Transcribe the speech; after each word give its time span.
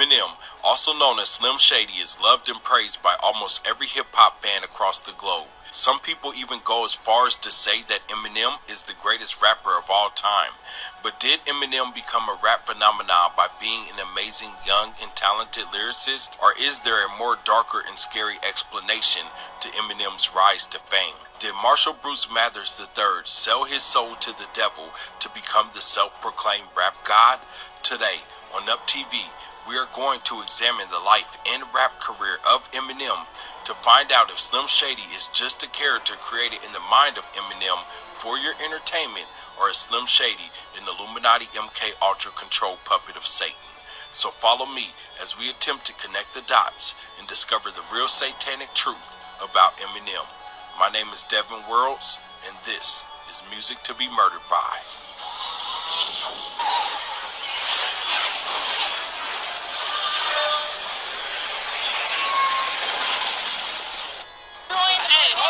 Eminem, 0.00 0.30
also 0.64 0.94
known 0.94 1.18
as 1.18 1.28
Slim 1.28 1.58
Shady, 1.58 2.00
is 2.00 2.18
loved 2.18 2.48
and 2.48 2.62
praised 2.64 3.02
by 3.02 3.16
almost 3.22 3.66
every 3.66 3.86
hip 3.86 4.06
hop 4.12 4.42
fan 4.42 4.64
across 4.64 4.98
the 4.98 5.12
globe. 5.12 5.48
Some 5.72 6.00
people 6.00 6.32
even 6.34 6.60
go 6.64 6.86
as 6.86 6.94
far 6.94 7.26
as 7.26 7.36
to 7.36 7.50
say 7.50 7.82
that 7.82 8.08
Eminem 8.08 8.58
is 8.66 8.84
the 8.84 8.94
greatest 8.98 9.42
rapper 9.42 9.76
of 9.76 9.90
all 9.90 10.08
time. 10.08 10.52
But 11.02 11.20
did 11.20 11.40
Eminem 11.40 11.94
become 11.94 12.30
a 12.30 12.38
rap 12.42 12.66
phenomenon 12.66 13.32
by 13.36 13.48
being 13.60 13.84
an 13.92 14.00
amazing 14.00 14.52
young 14.66 14.94
and 15.02 15.14
talented 15.14 15.64
lyricist? 15.64 16.40
Or 16.40 16.54
is 16.58 16.80
there 16.80 17.04
a 17.04 17.18
more 17.18 17.36
darker 17.44 17.82
and 17.86 17.98
scary 17.98 18.36
explanation 18.42 19.26
to 19.60 19.68
Eminem's 19.68 20.34
rise 20.34 20.64
to 20.66 20.78
fame? 20.78 21.20
Did 21.38 21.52
Marshall 21.62 21.96
Bruce 22.02 22.26
Mathers 22.32 22.80
III 22.80 23.24
sell 23.24 23.64
his 23.64 23.82
soul 23.82 24.14
to 24.14 24.32
the 24.32 24.48
devil 24.54 24.90
to 25.18 25.28
become 25.28 25.70
the 25.74 25.82
self 25.82 26.18
proclaimed 26.22 26.72
rap 26.74 27.04
god? 27.04 27.40
Today 27.82 28.24
on 28.54 28.68
Up 28.68 28.88
TV, 28.88 29.30
we 29.68 29.76
are 29.76 29.88
going 29.94 30.20
to 30.24 30.40
examine 30.42 30.88
the 30.90 30.98
life 30.98 31.36
and 31.46 31.64
rap 31.74 32.00
career 32.00 32.38
of 32.48 32.70
Eminem 32.72 33.26
to 33.64 33.74
find 33.74 34.10
out 34.10 34.30
if 34.30 34.38
Slim 34.38 34.66
Shady 34.66 35.06
is 35.14 35.28
just 35.32 35.62
a 35.62 35.68
character 35.68 36.14
created 36.14 36.60
in 36.64 36.72
the 36.72 36.80
mind 36.90 37.18
of 37.18 37.24
Eminem 37.32 37.84
for 38.14 38.38
your 38.38 38.54
entertainment 38.62 39.26
or 39.58 39.70
is 39.70 39.78
Slim 39.78 40.06
Shady 40.06 40.50
an 40.76 40.88
Illuminati 40.88 41.46
MK 41.46 41.92
Ultra 42.02 42.32
control 42.32 42.78
puppet 42.84 43.16
of 43.16 43.26
Satan. 43.26 43.56
So 44.12 44.30
follow 44.30 44.66
me 44.66 44.90
as 45.22 45.38
we 45.38 45.48
attempt 45.48 45.84
to 45.86 45.94
connect 45.94 46.34
the 46.34 46.42
dots 46.42 46.94
and 47.18 47.28
discover 47.28 47.70
the 47.70 47.84
real 47.92 48.08
satanic 48.08 48.74
truth 48.74 49.16
about 49.40 49.78
Eminem. 49.78 50.26
My 50.78 50.88
name 50.88 51.08
is 51.12 51.22
Devin 51.24 51.68
Worlds, 51.70 52.18
and 52.46 52.56
this 52.66 53.04
is 53.30 53.42
Music 53.50 53.82
to 53.84 53.94
Be 53.94 54.08
Murdered 54.08 54.46
By. 54.50 54.99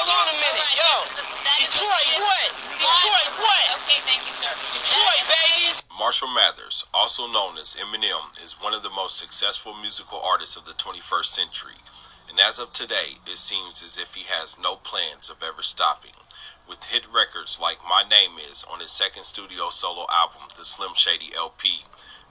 Hold 0.01 0.09
on 0.17 0.33
a 0.33 0.37
minute, 0.41 0.73
yo. 0.81 0.93
Detroit, 1.61 2.09
what? 2.25 2.49
Detroit, 2.81 3.31
what? 3.37 3.65
Okay, 3.85 4.01
thank 4.09 4.25
you, 4.25 4.33
sir. 4.33 4.49
Detroit, 4.73 5.25
baby. 5.29 5.77
Marshall 5.93 6.33
Mathers, 6.33 6.87
also 6.95 7.27
known 7.29 7.59
as 7.59 7.77
Eminem, 7.77 8.33
is 8.43 8.57
one 8.61 8.73
of 8.73 8.83
the 8.83 8.91
most 8.91 9.19
successful 9.19 9.75
musical 9.77 10.21
artists 10.21 10.57
of 10.57 10.65
the 10.65 10.73
21st 10.73 11.27
century. 11.27 11.85
And 12.29 12.41
as 12.41 12.59
of 12.59 12.73
today, 12.73 13.21
it 13.27 13.37
seems 13.37 13.83
as 13.83 13.99
if 13.99 14.15
he 14.15 14.25
has 14.25 14.57
no 14.57 14.77
plans 14.77 15.29
of 15.29 15.43
ever 15.43 15.63
stopping. 15.63 16.17
With 16.69 16.85
hit 16.85 17.05
records 17.13 17.59
like 17.61 17.79
My 17.85 18.05
Name 18.09 18.39
Is 18.39 18.65
on 18.65 18.81
his 18.81 18.93
second 18.93 19.25
studio 19.25 19.69
solo 19.69 20.07
album, 20.09 20.49
The 20.57 20.65
Slim 20.65 20.95
Shady 20.95 21.35
LP, 21.37 21.85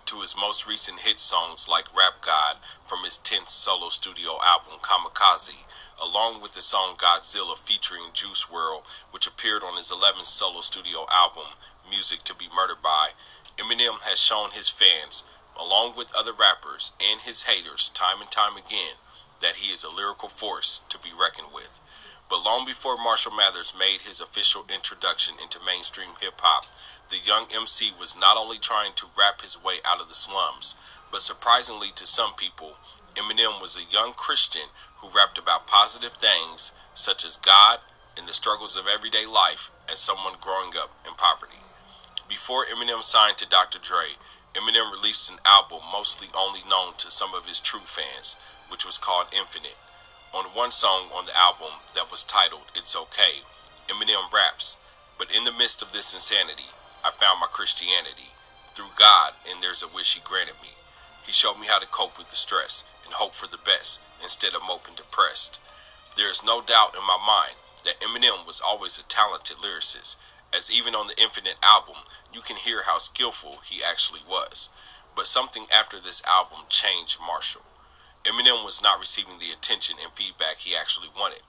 to 0.09 0.21
his 0.21 0.35
most 0.35 0.65
recent 0.65 1.01
hit 1.01 1.19
songs 1.19 1.67
like 1.69 1.95
Rap 1.95 2.25
God 2.25 2.57
from 2.83 3.03
his 3.03 3.19
10th 3.23 3.49
solo 3.49 3.89
studio 3.89 4.39
album, 4.43 4.79
Kamikaze, 4.81 5.65
along 6.01 6.41
with 6.41 6.53
the 6.53 6.63
song 6.63 6.95
Godzilla 6.97 7.55
featuring 7.55 8.05
Juice 8.11 8.47
WRLD, 8.51 8.81
which 9.11 9.27
appeared 9.27 9.61
on 9.61 9.77
his 9.77 9.91
11th 9.91 10.25
solo 10.25 10.61
studio 10.61 11.05
album, 11.11 11.53
Music 11.87 12.23
to 12.23 12.33
Be 12.33 12.47
Murdered 12.49 12.81
By, 12.81 13.09
Eminem 13.59 14.01
has 14.01 14.19
shown 14.19 14.49
his 14.49 14.67
fans, 14.67 15.25
along 15.55 15.93
with 15.95 16.15
other 16.17 16.33
rappers 16.33 16.91
and 16.99 17.21
his 17.21 17.43
haters, 17.43 17.91
time 17.93 18.19
and 18.19 18.31
time 18.31 18.57
again, 18.57 18.97
that 19.43 19.57
he 19.57 19.71
is 19.71 19.83
a 19.83 19.93
lyrical 19.93 20.27
force 20.27 20.81
to 20.89 20.97
be 20.97 21.09
reckoned 21.13 21.53
with. 21.53 21.79
But 22.29 22.43
long 22.43 22.63
before 22.63 22.95
Marshall 22.95 23.31
Mathers 23.31 23.73
made 23.77 24.01
his 24.01 24.21
official 24.21 24.63
introduction 24.71 25.35
into 25.41 25.59
mainstream 25.65 26.11
hip 26.21 26.39
hop, 26.41 26.65
the 27.09 27.17
young 27.17 27.47
MC 27.51 27.91
was 27.99 28.15
not 28.15 28.37
only 28.37 28.59
trying 28.59 28.93
to 28.97 29.09
rap 29.17 29.41
his 29.41 29.61
way 29.61 29.77
out 29.83 29.99
of 29.99 30.09
the 30.09 30.13
slums, 30.13 30.75
but 31.11 31.23
surprisingly 31.23 31.89
to 31.95 32.05
some 32.05 32.35
people, 32.35 32.77
Eminem 33.15 33.59
was 33.59 33.75
a 33.75 33.91
young 33.91 34.13
Christian 34.13 34.69
who 34.97 35.09
rapped 35.09 35.39
about 35.39 35.65
positive 35.65 36.13
things 36.13 36.71
such 36.93 37.25
as 37.25 37.35
God 37.35 37.79
and 38.15 38.27
the 38.27 38.33
struggles 38.33 38.77
of 38.77 38.85
everyday 38.85 39.25
life 39.25 39.71
as 39.91 39.97
someone 39.97 40.35
growing 40.39 40.73
up 40.77 40.93
in 41.07 41.15
poverty. 41.15 41.65
Before 42.27 42.63
Eminem 42.63 43.01
signed 43.01 43.39
to 43.39 43.49
Dr. 43.49 43.79
Dre, 43.79 44.19
Eminem 44.53 44.91
released 44.91 45.31
an 45.31 45.39
album 45.45 45.79
mostly 45.91 46.27
only 46.37 46.61
known 46.69 46.93
to 46.97 47.09
some 47.09 47.33
of 47.33 47.45
his 47.45 47.59
true 47.59 47.85
fans, 47.85 48.37
which 48.69 48.85
was 48.85 48.99
called 48.99 49.27
Infinite. 49.33 49.77
On 50.31 50.45
one 50.53 50.71
song 50.71 51.09
on 51.11 51.25
the 51.25 51.35
album 51.35 51.81
that 51.95 52.11
was 52.11 52.23
titled 52.23 52.69
It's 52.75 52.95
Okay, 52.95 53.41
Eminem 53.87 54.31
raps, 54.31 54.77
But 55.17 55.35
in 55.35 55.43
the 55.43 55.51
midst 55.51 55.81
of 55.81 55.91
this 55.91 56.13
insanity, 56.13 56.69
I 57.03 57.09
found 57.09 57.39
my 57.39 57.47
Christianity. 57.47 58.29
Through 58.75 58.93
God, 58.95 59.33
and 59.49 59.63
there's 59.63 59.81
a 59.81 59.87
wish 59.87 60.13
He 60.13 60.21
granted 60.21 60.61
me. 60.61 60.77
He 61.25 61.31
showed 61.31 61.59
me 61.59 61.65
how 61.65 61.79
to 61.79 61.87
cope 61.87 62.19
with 62.19 62.29
the 62.29 62.35
stress 62.35 62.83
and 63.03 63.15
hope 63.15 63.33
for 63.33 63.47
the 63.47 63.57
best 63.57 64.01
instead 64.21 64.53
of 64.53 64.61
moping 64.61 64.93
depressed. 64.93 65.59
There 66.15 66.29
is 66.29 66.43
no 66.43 66.61
doubt 66.61 66.95
in 66.95 67.01
my 67.01 67.17
mind 67.17 67.57
that 67.83 67.99
Eminem 67.99 68.45
was 68.45 68.61
always 68.61 68.99
a 68.99 69.03
talented 69.03 69.57
lyricist, 69.57 70.15
as 70.53 70.69
even 70.69 70.93
on 70.93 71.07
the 71.07 71.19
Infinite 71.19 71.57
album, 71.63 72.05
you 72.31 72.41
can 72.41 72.57
hear 72.57 72.83
how 72.83 72.99
skillful 72.99 73.61
he 73.65 73.81
actually 73.83 74.21
was. 74.29 74.69
But 75.15 75.25
something 75.25 75.65
after 75.73 75.99
this 75.99 76.21
album 76.23 76.65
changed 76.69 77.17
Marshall. 77.19 77.65
Eminem 78.29 78.63
was 78.63 78.81
not 78.81 78.99
receiving 78.99 79.39
the 79.39 79.49
attention 79.49 79.95
and 80.01 80.13
feedback 80.13 80.57
he 80.59 80.75
actually 80.75 81.09
wanted. 81.17 81.41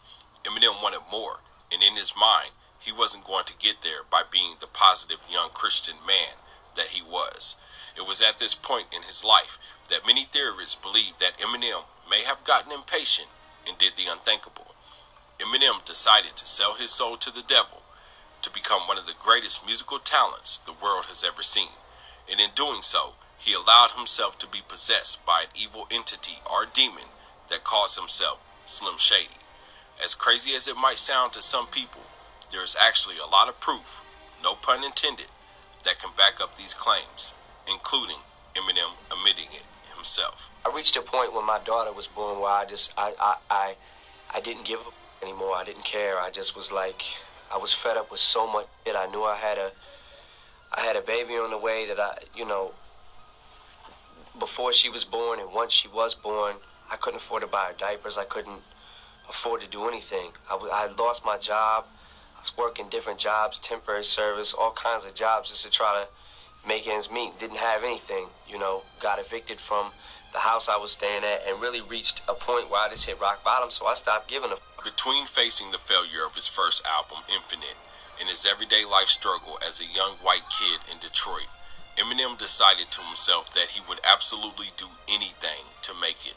Eminem 0.45 0.83
wanted 0.83 1.03
more, 1.11 1.41
and 1.71 1.83
in 1.83 1.97
his 1.97 2.15
mind, 2.19 2.53
he 2.79 2.91
wasn't 2.91 3.27
going 3.27 3.45
to 3.45 3.59
get 3.59 3.83
there 3.83 4.01
by 4.11 4.23
being 4.29 4.55
the 4.61 4.67
positive 4.67 5.19
young 5.31 5.51
Christian 5.51 5.97
man 6.07 6.41
that 6.77 6.97
he 6.97 7.03
was. 7.03 7.57
It 7.95 8.09
was 8.09 8.23
at 8.23 8.39
this 8.39 8.55
point 8.55 8.87
in 8.97 9.03
his 9.03 9.23
life 9.23 9.59
that 9.91 10.07
many 10.07 10.25
theorists 10.25 10.75
believe 10.75 11.19
that 11.21 11.37
Eminem 11.37 11.85
may 12.09 12.23
have 12.23 12.45
gotten 12.45 12.73
impatient 12.73 13.29
and 13.69 13.77
did 13.77 13.93
the 13.97 14.11
unthinkable. 14.11 14.75
Eminem 15.39 15.85
decided 15.85 16.37
to 16.37 16.47
sell 16.47 16.75
his 16.75 16.91
soul 16.91 17.17
to 17.19 17.31
the 17.31 17.45
devil 17.47 17.83
to 18.41 18.51
become 18.51 18.89
one 18.89 18.97
of 18.97 19.07
the 19.07 19.13
greatest 19.19 19.67
musical 19.67 19.99
talents 19.99 20.59
the 20.65 20.73
world 20.73 21.07
has 21.07 21.23
ever 21.23 21.43
seen. 21.43 21.77
And 22.31 22.41
in 22.41 22.51
doing 22.55 22.81
so, 22.81 23.15
he 23.41 23.55
allowed 23.55 23.93
himself 23.93 24.39
to 24.39 24.47
be 24.47 24.61
possessed 24.67 25.25
by 25.25 25.43
an 25.43 25.49
evil 25.55 25.87
entity 25.91 26.41
or 26.49 26.67
demon 26.67 27.09
that 27.49 27.65
calls 27.65 27.97
himself 27.97 28.45
Slim 28.67 28.99
Shady. 28.99 29.41
As 30.03 30.15
crazy 30.15 30.55
as 30.55 30.69
it 30.69 30.77
might 30.77 30.99
sound 30.99 31.33
to 31.33 31.43
some 31.43 31.67
people, 31.67 32.03
there 32.53 32.63
is 32.63 32.77
actually 32.81 33.17
a 33.19 33.27
lot 33.31 33.49
of 33.49 33.59
proof, 33.61 34.03
no 34.43 34.55
pun 34.55 34.85
intended, 34.85 35.27
that 35.85 35.99
can 35.99 36.11
back 36.17 36.41
up 36.41 36.57
these 36.57 36.75
claims, 36.75 37.35
including 37.69 38.19
Eminem 38.55 38.93
admitting 39.11 39.53
it 39.53 39.65
himself. 39.95 40.51
I 40.65 40.75
reached 40.75 40.97
a 40.97 41.03
point 41.03 41.35
when 41.35 41.47
my 41.47 41.59
daughter 41.59 41.93
was 41.93 42.07
born 42.07 42.41
where 42.41 42.51
I 42.51 42.65
just 42.67 42.93
I 42.97 43.15
I 43.19 43.37
I, 43.51 43.75
I 44.35 44.41
didn't 44.41 44.65
give 44.65 44.81
up 44.81 44.95
anymore. 45.23 45.55
I 45.55 45.65
didn't 45.65 45.85
care. 45.85 46.19
I 46.19 46.31
just 46.31 46.55
was 46.57 46.71
like 46.71 47.03
I 47.51 47.57
was 47.57 47.73
fed 47.73 47.97
up 47.97 48.11
with 48.11 48.21
so 48.21 48.47
much 48.47 48.67
shit. 48.85 48.97
I 48.97 49.07
knew 49.07 49.23
I 49.23 49.37
had 49.37 49.59
a 49.59 49.73
I 50.73 50.83
had 50.83 50.97
a 50.97 51.01
baby 51.01 51.35
on 51.35 51.51
the 51.51 51.59
way 51.59 51.87
that 51.87 51.99
I 51.99 52.19
you 52.35 52.45
know 52.45 52.73
before 54.41 54.73
she 54.73 54.89
was 54.89 55.05
born 55.05 55.39
and 55.39 55.53
once 55.53 55.73
she 55.73 55.87
was 55.87 56.15
born, 56.15 56.57
I 56.91 56.97
couldn't 56.97 57.19
afford 57.19 57.43
to 57.43 57.47
buy 57.47 57.67
her 57.67 57.75
diapers. 57.79 58.19
I 58.19 58.25
couldn't 58.25 58.61
afford 59.29 59.61
to 59.61 59.69
do 59.69 59.87
anything. 59.87 60.33
I, 60.49 60.55
w- 60.55 60.73
I 60.73 60.87
lost 60.87 61.25
my 61.25 61.39
job. 61.39 61.85
I 62.37 62.41
was 62.41 62.57
working 62.57 62.89
different 62.89 63.21
jobs, 63.21 63.59
temporary 63.59 64.05
service, 64.05 64.53
all 64.53 64.73
kinds 64.73 65.05
of 65.05 65.15
jobs 65.15 65.51
just 65.51 65.63
to 65.65 65.71
try 65.71 66.03
to 66.03 66.69
make 66.69 66.89
ends 66.89 67.11
meet. 67.11 67.39
Didn't 67.39 67.59
have 67.59 67.85
anything, 67.85 68.29
you 68.49 68.59
know. 68.59 68.83
Got 68.99 69.21
evicted 69.21 69.61
from 69.61 69.93
the 70.33 70.41
house 70.41 70.69
I 70.69 70.77
was 70.77 70.93
staying 70.93 71.23
at 71.23 71.43
and 71.47 71.61
really 71.61 71.81
reached 71.81 72.23
a 72.29 72.35
point 72.35 72.71
where 72.71 72.81
I 72.81 72.89
just 72.91 73.07
hit 73.07 73.21
rock 73.21 73.45
bottom. 73.45 73.71
So 73.71 73.87
I 73.87 73.95
stopped 73.95 74.29
giving 74.29 74.51
a. 74.51 74.57
Between 74.83 75.27
facing 75.27 75.71
the 75.71 75.79
failure 75.79 76.25
of 76.27 76.35
his 76.35 76.49
first 76.49 76.83
album, 76.87 77.19
Infinite, 77.33 77.77
and 78.19 78.29
his 78.29 78.47
everyday 78.47 78.85
life 78.85 79.09
struggle 79.09 79.59
as 79.67 79.81
a 79.81 79.85
young 79.85 80.17
white 80.23 80.49
kid 80.51 80.81
in 80.91 80.99
Detroit, 80.99 81.49
Eminem 81.99 82.39
decided 82.39 82.91
to 82.91 83.03
himself 83.03 83.51
that 83.51 83.71
he 83.71 83.81
would 83.89 84.01
absolutely 84.05 84.69
do 84.77 84.87
anything 85.09 85.67
to 85.83 85.93
make 85.95 86.27
it, 86.27 86.37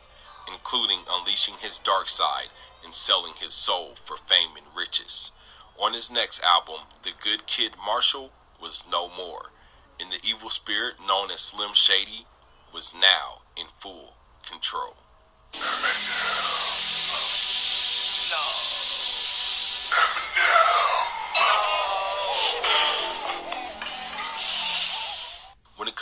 including 0.51 0.99
unleashing 1.09 1.55
his 1.61 1.77
dark 1.77 2.09
side 2.09 2.49
and 2.83 2.93
selling 2.93 3.33
his 3.39 3.53
soul 3.53 3.95
for 4.03 4.17
fame 4.17 4.57
and 4.57 4.65
riches. 4.75 5.31
On 5.79 5.93
his 5.93 6.11
next 6.11 6.41
album, 6.43 6.87
The 7.03 7.11
Good 7.19 7.47
Kid 7.47 7.73
Marshall 7.83 8.31
was 8.61 8.83
no 8.89 9.09
more, 9.09 9.51
and 9.99 10.11
the 10.11 10.19
evil 10.27 10.49
spirit 10.49 10.95
known 11.05 11.31
as 11.31 11.41
Slim 11.41 11.73
Shady 11.73 12.25
was 12.73 12.93
now 12.93 13.41
in 13.55 13.67
full 13.79 14.13
control. 14.45 14.95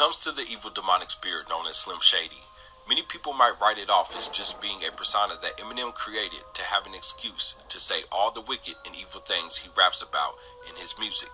Comes 0.01 0.17
to 0.17 0.31
the 0.31 0.47
evil 0.49 0.71
demonic 0.71 1.11
spirit 1.11 1.47
known 1.47 1.67
as 1.67 1.77
Slim 1.77 1.99
Shady, 2.01 2.41
many 2.89 3.03
people 3.03 3.33
might 3.33 3.53
write 3.61 3.77
it 3.77 3.87
off 3.87 4.17
as 4.17 4.27
just 4.29 4.59
being 4.59 4.79
a 4.81 4.91
persona 4.91 5.35
that 5.43 5.59
Eminem 5.59 5.93
created 5.93 6.41
to 6.55 6.63
have 6.63 6.87
an 6.87 6.95
excuse 6.95 7.53
to 7.69 7.79
say 7.79 8.01
all 8.11 8.31
the 8.31 8.41
wicked 8.41 8.73
and 8.83 8.95
evil 8.95 9.21
things 9.21 9.57
he 9.57 9.69
raps 9.77 10.01
about 10.01 10.39
in 10.67 10.75
his 10.81 10.95
music. 10.97 11.29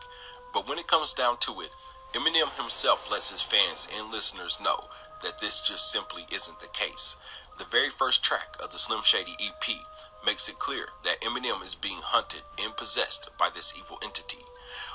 But 0.53 0.67
when 0.67 0.79
it 0.79 0.87
comes 0.87 1.13
down 1.13 1.37
to 1.47 1.61
it, 1.61 1.69
Eminem 2.13 2.51
himself 2.59 3.09
lets 3.09 3.31
his 3.31 3.41
fans 3.41 3.87
and 3.97 4.11
listeners 4.11 4.59
know 4.61 4.89
that 5.23 5.39
this 5.39 5.61
just 5.61 5.89
simply 5.89 6.25
isn't 6.29 6.59
the 6.59 6.67
case. 6.67 7.15
The 7.57 7.63
very 7.63 7.89
first 7.89 8.21
track 8.21 8.57
of 8.61 8.73
the 8.73 8.79
Slim 8.79 9.03
Shady 9.05 9.37
EP 9.39 9.77
makes 10.25 10.49
it 10.49 10.59
clear 10.59 10.87
that 11.05 11.21
Eminem 11.21 11.63
is 11.63 11.75
being 11.75 11.99
hunted 12.03 12.41
and 12.61 12.75
possessed 12.75 13.29
by 13.39 13.47
this 13.47 13.71
evil 13.79 13.97
entity. 14.03 14.43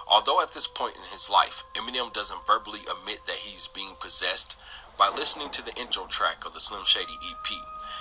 Although 0.07 0.43
at 0.43 0.53
this 0.53 0.67
point 0.67 0.97
in 0.97 1.13
his 1.13 1.31
life, 1.31 1.65
Eminem 1.75 2.13
doesn't 2.13 2.47
verbally 2.47 2.81
admit 2.91 3.27
that 3.27 3.47
he's 3.47 3.69
being 3.69 3.95
possessed, 3.99 4.57
by 4.99 5.09
listening 5.09 5.51
to 5.51 5.65
the 5.65 5.75
intro 5.75 6.07
track 6.07 6.45
of 6.45 6.55
the 6.55 6.61
Slim 6.61 6.85
Shady 6.85 7.19
EP, 7.23 7.53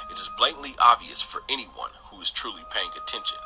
it 0.09 0.19
is 0.19 0.29
blatantly 0.37 0.75
obvious 0.77 1.21
for 1.21 1.43
anyone 1.49 1.91
who 2.09 2.19
is 2.21 2.29
truly 2.29 2.63
paying 2.69 2.91
attention. 2.97 3.37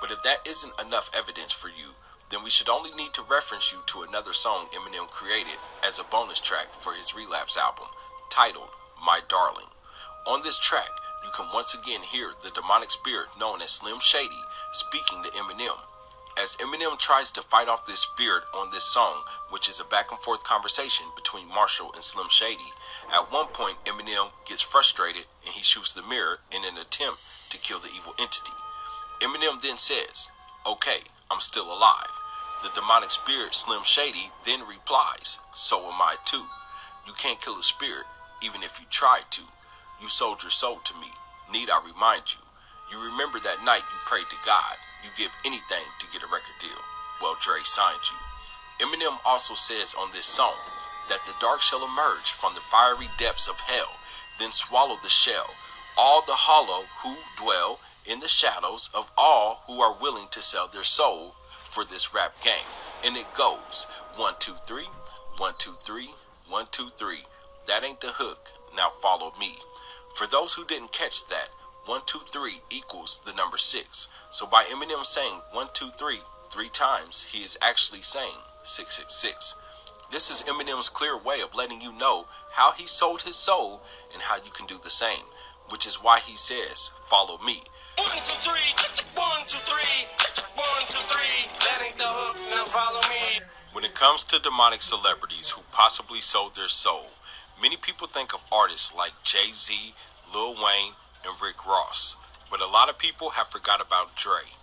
But 0.00 0.10
if 0.10 0.22
that 0.22 0.46
isn't 0.46 0.80
enough 0.80 1.10
evidence 1.14 1.52
for 1.52 1.68
you, 1.68 1.94
then 2.30 2.42
we 2.42 2.50
should 2.50 2.68
only 2.68 2.92
need 2.92 3.12
to 3.14 3.22
reference 3.22 3.72
you 3.72 3.78
to 3.86 4.02
another 4.02 4.32
song 4.32 4.68
Eminem 4.72 5.08
created 5.10 5.58
as 5.86 5.98
a 5.98 6.04
bonus 6.04 6.40
track 6.40 6.72
for 6.72 6.94
his 6.94 7.14
Relapse 7.14 7.56
album, 7.56 7.86
titled 8.30 8.70
My 9.04 9.20
Darling. 9.28 9.70
On 10.26 10.42
this 10.42 10.58
track, 10.58 10.90
you 11.24 11.30
can 11.34 11.46
once 11.52 11.74
again 11.74 12.02
hear 12.02 12.32
the 12.42 12.50
demonic 12.50 12.90
spirit 12.90 13.28
known 13.38 13.62
as 13.62 13.70
Slim 13.70 14.00
Shady 14.00 14.42
speaking 14.72 15.22
to 15.22 15.30
Eminem 15.30 15.78
as 16.40 16.56
Eminem 16.56 16.98
tries 16.98 17.30
to 17.30 17.42
fight 17.42 17.68
off 17.68 17.84
this 17.84 18.00
spirit 18.00 18.44
on 18.54 18.70
this 18.70 18.84
song, 18.84 19.24
which 19.50 19.68
is 19.68 19.78
a 19.78 19.84
back 19.84 20.10
and 20.10 20.18
forth 20.20 20.42
conversation 20.42 21.06
between 21.14 21.46
Marshall 21.46 21.92
and 21.94 22.02
Slim 22.02 22.28
Shady, 22.30 22.72
at 23.12 23.30
one 23.30 23.48
point 23.48 23.76
Eminem 23.84 24.30
gets 24.46 24.62
frustrated 24.62 25.26
and 25.44 25.54
he 25.54 25.62
shoots 25.62 25.92
the 25.92 26.02
mirror 26.02 26.38
in 26.50 26.64
an 26.64 26.78
attempt 26.80 27.50
to 27.50 27.58
kill 27.58 27.78
the 27.78 27.90
evil 27.94 28.14
entity. 28.18 28.52
Eminem 29.20 29.60
then 29.60 29.76
says, 29.76 30.30
Okay, 30.66 31.00
I'm 31.30 31.40
still 31.40 31.66
alive. 31.66 32.10
The 32.62 32.70
demonic 32.74 33.10
spirit 33.10 33.54
Slim 33.54 33.82
Shady 33.84 34.30
then 34.46 34.60
replies, 34.60 35.38
So 35.54 35.84
am 35.92 36.00
I 36.00 36.16
too. 36.24 36.46
You 37.06 37.12
can't 37.12 37.40
kill 37.40 37.58
a 37.58 37.62
spirit, 37.62 38.06
even 38.42 38.62
if 38.62 38.80
you 38.80 38.86
tried 38.88 39.30
to. 39.32 39.42
You 40.00 40.08
sold 40.08 40.42
your 40.42 40.50
soul 40.50 40.80
to 40.84 40.94
me. 40.94 41.08
Need 41.52 41.68
I 41.68 41.80
remind 41.84 42.32
you? 42.32 42.49
You 42.90 43.02
remember 43.02 43.38
that 43.40 43.64
night 43.64 43.82
you 43.86 43.98
prayed 44.06 44.28
to 44.30 44.36
God 44.44 44.76
you 45.02 45.10
give 45.16 45.32
anything 45.44 45.84
to 45.98 46.06
get 46.12 46.22
a 46.22 46.26
record 46.26 46.58
deal. 46.58 46.84
Well, 47.20 47.36
Dre 47.40 47.60
signed 47.64 48.04
you. 48.10 48.86
Eminem 48.86 49.18
also 49.24 49.54
says 49.54 49.94
on 49.94 50.10
this 50.12 50.26
song 50.26 50.56
that 51.08 51.24
the 51.26 51.34
dark 51.40 51.60
shall 51.60 51.84
emerge 51.84 52.30
from 52.30 52.54
the 52.54 52.60
fiery 52.60 53.08
depths 53.18 53.48
of 53.48 53.60
hell, 53.60 53.96
then 54.38 54.52
swallow 54.52 54.96
the 55.02 55.08
shell, 55.08 55.50
all 55.96 56.22
the 56.22 56.32
hollow 56.32 56.84
who 57.02 57.16
dwell 57.36 57.80
in 58.06 58.20
the 58.20 58.28
shadows 58.28 58.88
of 58.94 59.10
all 59.16 59.62
who 59.66 59.80
are 59.80 59.96
willing 60.00 60.28
to 60.30 60.42
sell 60.42 60.68
their 60.68 60.84
soul 60.84 61.34
for 61.64 61.84
this 61.84 62.14
rap 62.14 62.40
game. 62.42 62.68
And 63.04 63.16
it 63.16 63.34
goes 63.34 63.86
one, 64.16 64.34
two, 64.38 64.54
three, 64.66 64.88
one, 65.36 65.54
two, 65.58 65.74
three, 65.84 66.10
one, 66.48 66.66
two, 66.70 66.88
three. 66.96 67.24
That 67.66 67.84
ain't 67.84 68.00
the 68.00 68.12
hook. 68.12 68.52
Now 68.74 68.90
follow 68.90 69.32
me. 69.38 69.56
For 70.14 70.26
those 70.26 70.54
who 70.54 70.64
didn't 70.64 70.92
catch 70.92 71.26
that, 71.28 71.48
1, 71.86 72.00
2, 72.06 72.18
3 72.32 72.60
equals 72.70 73.20
the 73.24 73.32
number 73.32 73.58
6. 73.58 74.08
So 74.30 74.46
by 74.46 74.64
Eminem 74.64 75.04
saying 75.04 75.40
1, 75.52 75.68
2, 75.72 75.90
3 75.98 76.20
three 76.50 76.68
times, 76.68 77.26
he 77.32 77.44
is 77.44 77.56
actually 77.62 78.02
saying 78.02 78.42
666. 78.64 79.54
This 80.10 80.28
is 80.28 80.42
Eminem's 80.42 80.88
clear 80.88 81.16
way 81.16 81.40
of 81.40 81.54
letting 81.54 81.80
you 81.80 81.92
know 81.92 82.26
how 82.52 82.72
he 82.72 82.86
sold 82.86 83.22
his 83.22 83.36
soul 83.36 83.82
and 84.12 84.22
how 84.22 84.36
you 84.36 84.50
can 84.50 84.66
do 84.66 84.76
the 84.82 84.90
same, 84.90 85.30
which 85.68 85.86
is 85.86 86.02
why 86.02 86.18
he 86.18 86.36
says, 86.36 86.90
Follow 87.06 87.38
me. 87.38 87.62
One, 87.96 88.16
two, 88.16 88.34
three, 88.40 88.74
one, 89.14 89.46
two, 89.46 89.58
three, 89.58 90.06
one, 90.56 90.82
two, 90.88 90.98
three. 91.06 91.46
That 91.60 91.82
ain't 91.86 91.98
the 91.98 92.04
hook, 92.04 92.36
now 92.50 92.64
follow 92.64 93.00
me. 93.08 93.46
When 93.72 93.84
it 93.84 93.94
comes 93.94 94.24
to 94.24 94.40
demonic 94.40 94.82
celebrities 94.82 95.50
who 95.50 95.62
possibly 95.70 96.20
sold 96.20 96.56
their 96.56 96.68
soul, 96.68 97.10
many 97.62 97.76
people 97.76 98.08
think 98.08 98.34
of 98.34 98.40
artists 98.50 98.92
like 98.92 99.12
Jay 99.22 99.52
Z, 99.52 99.94
Lil 100.34 100.54
Wayne, 100.54 100.94
and 101.24 101.40
Rick 101.40 101.66
Ross. 101.66 102.16
But 102.50 102.60
a 102.60 102.66
lot 102.66 102.88
of 102.88 102.98
people 102.98 103.30
have 103.30 103.48
forgot 103.48 103.80
about 103.80 104.16
Dre. 104.16 104.56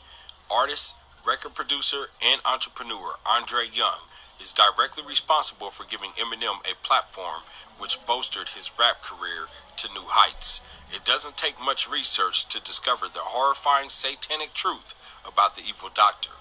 Artist, 0.52 0.96
record 1.26 1.56
producer, 1.56 2.08
and 2.22 2.42
entrepreneur 2.46 3.16
Andre 3.26 3.66
Young 3.72 4.08
is 4.42 4.54
directly 4.54 5.04
responsible 5.08 5.72
for 5.72 5.84
giving 5.84 6.12
Eminem 6.12 6.60
a 6.64 6.76
platform 6.84 7.42
which 7.78 8.06
bolstered 8.06 8.50
his 8.50 8.72
rap 8.78 9.02
career 9.02 9.48
to 9.78 9.88
new 9.90 10.06
heights. 10.06 10.62
It 10.94 11.06
doesn't 11.06 11.38
take 11.38 11.60
much 11.60 11.90
research 11.90 12.48
to 12.48 12.62
discover 12.62 13.08
the 13.08 13.34
horrifying 13.36 13.90
satanic 13.90 14.54
truth 14.54 14.94
about 15.26 15.56
the 15.56 15.64
evil 15.68 15.90
doctor. 15.94 16.32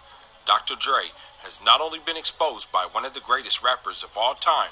Dr. 0.46 0.74
Dre 0.78 1.10
has 1.42 1.58
not 1.64 1.80
only 1.80 1.98
been 1.98 2.16
exposed 2.16 2.70
by 2.70 2.86
one 2.90 3.04
of 3.04 3.14
the 3.14 3.20
greatest 3.20 3.62
rappers 3.62 4.02
of 4.02 4.16
all 4.16 4.34
time, 4.34 4.70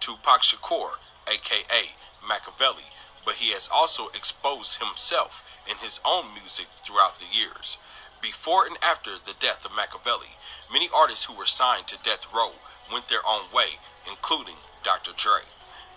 Tupac 0.00 0.42
Shakur, 0.42 0.98
aka 1.26 1.96
Makaveli, 2.22 2.94
but 3.26 3.34
he 3.34 3.50
has 3.50 3.68
also 3.68 4.06
exposed 4.14 4.80
himself 4.80 5.42
in 5.68 5.76
his 5.78 6.00
own 6.06 6.32
music 6.32 6.66
throughout 6.82 7.18
the 7.18 7.26
years. 7.26 7.76
Before 8.22 8.64
and 8.64 8.78
after 8.80 9.18
the 9.18 9.34
death 9.38 9.66
of 9.66 9.72
Makaveli, 9.72 10.38
many 10.72 10.88
artists 10.94 11.26
who 11.26 11.36
were 11.36 11.44
signed 11.44 11.88
to 11.88 11.98
Death 12.02 12.32
Row 12.32 12.52
went 12.90 13.08
their 13.08 13.26
own 13.28 13.50
way, 13.52 13.82
including 14.08 14.54
Dr. 14.82 15.10
Dre. 15.14 15.40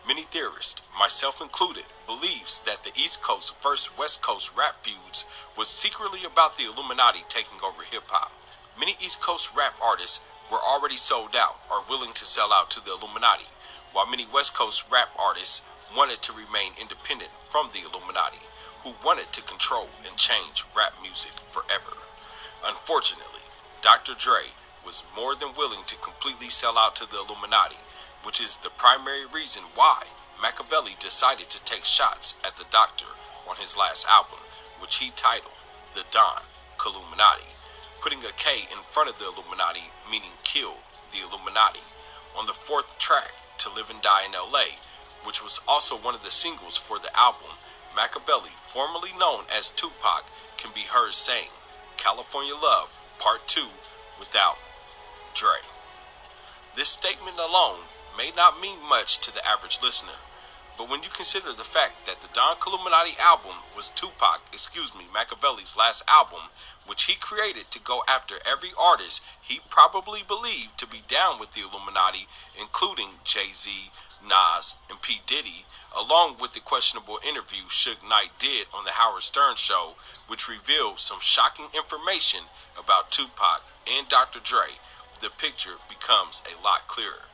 Many 0.08 0.24
theorists, 0.24 0.82
myself 0.98 1.40
included, 1.40 1.86
believes 2.08 2.62
that 2.66 2.84
the 2.84 2.92
East 3.00 3.22
Coast 3.22 3.54
versus 3.62 3.96
West 3.96 4.24
Coast 4.24 4.50
rap 4.58 4.84
feuds 4.84 5.24
was 5.56 5.68
secretly 5.68 6.26
about 6.26 6.58
the 6.58 6.66
Illuminati 6.66 7.24
taking 7.30 7.60
over 7.64 7.84
hip 7.84 8.04
hop. 8.08 8.32
Many 8.78 8.96
East 9.00 9.22
Coast 9.22 9.56
rap 9.56 9.76
artists 9.82 10.20
were 10.52 10.58
already 10.58 10.98
sold 10.98 11.36
out 11.36 11.60
or 11.70 11.84
willing 11.88 12.14
to 12.14 12.26
sell 12.26 12.52
out 12.52 12.72
to 12.72 12.84
the 12.84 12.92
Illuminati, 12.92 13.46
while 13.94 14.10
many 14.10 14.26
West 14.26 14.56
Coast 14.56 14.84
rap 14.92 15.10
artists 15.18 15.62
wanted 15.96 16.22
to 16.24 16.34
remain 16.34 16.74
independent 16.80 17.32
from 17.50 17.70
the 17.74 17.82
Illuminati, 17.82 18.46
who 18.84 18.94
wanted 19.04 19.34
to 19.34 19.42
control 19.42 19.90
and 20.06 20.16
change 20.18 20.66
rap 20.76 20.94
music 21.02 21.34
forever. 21.50 21.98
Unfortunately, 22.66 23.44
Dr. 23.82 24.14
Dre 24.18 24.54
was 24.86 25.04
more 25.16 25.36
than 25.36 25.54
willing 25.58 25.84
to 25.88 25.96
completely 25.98 26.50
sell 26.50 26.78
out 26.78 26.96
to 26.96 27.06
the 27.06 27.20
Illuminati, 27.20 27.80
which 28.24 28.42
is 28.42 28.58
the 28.58 28.70
primary 28.70 29.26
reason 29.26 29.64
why 29.76 30.04
Makaveli 30.42 30.98
decided 31.00 31.50
to 31.50 31.64
take 31.64 31.84
shots 31.84 32.36
at 32.44 32.56
the 32.58 32.66
Doctor 32.70 33.06
on 33.50 33.58
his 33.58 33.76
last 33.76 34.08
album, 34.08 34.40
which 34.80 34.98
he 34.98 35.10
titled 35.10 35.56
The 35.96 36.04
Don 36.12 36.44
Killuminati, 36.78 37.56
putting 38.02 38.24
a 38.24 38.32
K 38.38 38.68
in 38.72 38.84
front 38.90 39.10
of 39.10 39.20
the 39.20 39.26
Illuminati, 39.26 39.92
meaning 40.10 40.40
kill 40.44 40.76
the 41.12 41.20
Illuminati. 41.20 41.84
On 42.38 42.46
the 42.46 42.54
fourth 42.54 42.98
track, 43.00 43.32
To 43.60 43.70
Live 43.70 43.90
and 43.90 44.02
Die 44.02 44.26
in 44.26 44.32
LA, 44.32 44.80
which 45.24 45.44
was 45.44 45.60
also 45.68 45.96
one 45.96 46.16
of 46.16 46.24
the 46.24 46.32
singles 46.32 46.78
for 46.78 47.00
the 47.00 47.16
album, 47.18 47.58
Makaveli, 47.96 48.52
formerly 48.68 49.12
known 49.18 49.44
as 49.56 49.70
Tupac, 49.70 50.26
can 50.58 50.72
be 50.74 50.82
heard 50.82 51.14
saying, 51.14 51.50
California 51.98 52.56
Love, 52.56 53.04
Part 53.18 53.48
2, 53.48 53.68
without 54.20 54.58
Dre. 55.34 55.60
This 56.76 56.90
statement 56.90 57.38
alone 57.38 57.90
may 58.18 58.32
not 58.36 58.62
mean 58.62 58.78
much 58.88 59.20
to 59.20 59.34
the 59.34 59.46
average 59.46 59.80
listener, 59.82 60.20
but 60.78 60.90
when 60.90 61.04
you 61.04 61.10
consider 61.10 61.52
the 61.52 61.66
fact 61.66 62.06
that 62.06 62.22
the 62.22 62.30
Don 62.34 62.56
Killuminati 62.56 63.20
album 63.20 63.58
was 63.76 63.90
Tupac, 63.90 64.42
excuse 64.54 64.96
me, 64.96 65.06
Makaveli's 65.14 65.76
last 65.76 66.04
album, 66.08 66.52
which 66.88 67.04
he 67.04 67.16
created 67.16 67.70
to 67.72 67.80
go 67.80 68.02
after 68.08 68.36
every 68.46 68.70
artist 68.80 69.22
he 69.42 69.60
probably 69.70 70.22
believed 70.26 70.78
to 70.78 70.88
be 70.88 71.04
down 71.06 71.38
with 71.38 71.54
the 71.54 71.62
Illuminati, 71.62 72.28
including 72.58 73.20
Jay 73.26 73.52
Z, 73.52 73.92
Nas, 74.26 74.76
and 74.90 75.02
P. 75.02 75.22
Diddy, 75.26 75.66
along 75.96 76.38
with 76.40 76.54
the 76.54 76.60
questionable 76.60 77.20
interview 77.28 77.64
Suge 77.70 78.08
Knight 78.08 78.32
did 78.40 78.68
on 78.74 78.86
the 78.86 78.92
Howard 78.92 79.24
Stern 79.24 79.56
show, 79.56 79.96
which 80.28 80.48
revealed 80.48 81.00
some 81.00 81.20
shocking 81.20 81.68
information 81.74 82.42
about 82.78 83.12
Tupac 83.12 83.64
and 83.88 84.08
Dr. 84.08 84.40
Dre, 84.40 84.78
the 85.22 85.30
picture 85.30 85.82
becomes 85.90 86.42
a 86.46 86.62
lot 86.64 86.88
clearer. 86.88 87.28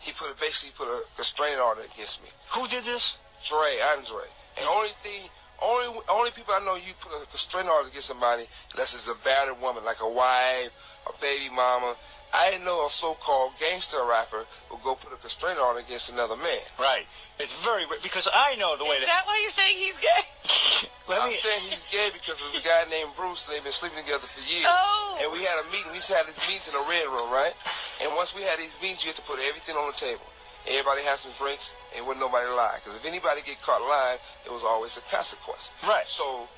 He 0.00 0.12
put 0.12 0.38
basically 0.38 0.74
put 0.76 0.86
a 0.88 1.02
constraining 1.14 1.58
order 1.58 1.82
against 1.82 2.22
me. 2.22 2.28
Who 2.50 2.68
did 2.68 2.84
this? 2.84 3.16
Dre, 3.42 3.78
Andre. 3.96 4.30
And 4.56 4.66
only 4.68 4.90
thing, 5.02 5.28
only 5.62 6.00
only 6.08 6.30
people 6.30 6.54
I 6.54 6.64
know 6.64 6.76
you 6.76 6.92
put 7.00 7.12
a 7.12 7.26
constraining 7.26 7.70
order 7.70 7.88
against 7.88 8.08
somebody 8.08 8.46
unless 8.72 8.94
it's 8.94 9.08
a 9.08 9.14
battered 9.24 9.60
woman, 9.60 9.84
like 9.84 10.00
a 10.00 10.08
wife, 10.08 10.70
a 11.06 11.20
baby 11.20 11.48
mama, 11.48 11.96
I 12.34 12.50
didn't 12.50 12.64
know 12.64 12.86
a 12.86 12.90
so-called 12.90 13.52
gangster 13.58 14.04
rapper 14.04 14.44
would 14.70 14.82
go 14.82 14.94
put 14.94 15.12
a 15.12 15.16
constraint 15.16 15.58
on 15.58 15.78
against 15.78 16.12
another 16.12 16.36
man. 16.36 16.64
Right. 16.78 17.06
It's 17.38 17.54
very 17.64 17.84
because 18.02 18.28
I 18.32 18.56
know 18.56 18.76
the 18.76 18.84
way. 18.84 18.98
Is 19.00 19.06
that 19.06 19.24
why 19.26 19.38
you're 19.40 19.50
saying 19.50 19.76
he's 19.76 19.98
gay? 19.98 20.88
Let 21.08 21.22
I'm 21.22 21.30
me... 21.30 21.36
saying 21.36 21.62
he's 21.70 21.86
gay 21.86 22.10
because 22.12 22.40
there's 22.40 22.56
a 22.58 22.66
guy 22.66 22.84
named 22.90 23.14
Bruce 23.16 23.46
and 23.46 23.54
they've 23.54 23.62
been 23.62 23.72
sleeping 23.72 24.02
together 24.02 24.26
for 24.26 24.42
years. 24.42 24.66
Oh. 24.66 25.20
And 25.22 25.32
we 25.32 25.46
had 25.46 25.56
a 25.62 25.66
meeting. 25.70 25.94
We 25.94 26.02
used 26.02 26.10
to 26.10 26.16
have 26.18 26.26
these 26.26 26.40
meetings 26.48 26.68
in 26.68 26.74
a 26.74 26.84
red 26.84 27.06
room, 27.08 27.30
right? 27.30 27.54
And 28.02 28.10
once 28.18 28.34
we 28.34 28.42
had 28.42 28.58
these 28.58 28.76
meetings, 28.82 29.04
you 29.04 29.14
had 29.14 29.20
to 29.20 29.26
put 29.26 29.38
everything 29.38 29.76
on 29.76 29.92
the 29.92 29.98
table. 29.98 30.26
Everybody 30.66 31.06
had 31.06 31.16
some 31.22 31.30
drinks, 31.38 31.78
and 31.94 32.04
wouldn't 32.04 32.18
nobody 32.18 32.50
lie. 32.50 32.82
Because 32.82 32.98
if 32.98 33.06
anybody 33.06 33.40
get 33.46 33.62
caught 33.62 33.80
lying, 33.80 34.18
it 34.44 34.50
was 34.50 34.64
always 34.64 34.98
a 34.98 35.04
consequence. 35.06 35.72
Right. 35.86 36.08
So 36.08 36.48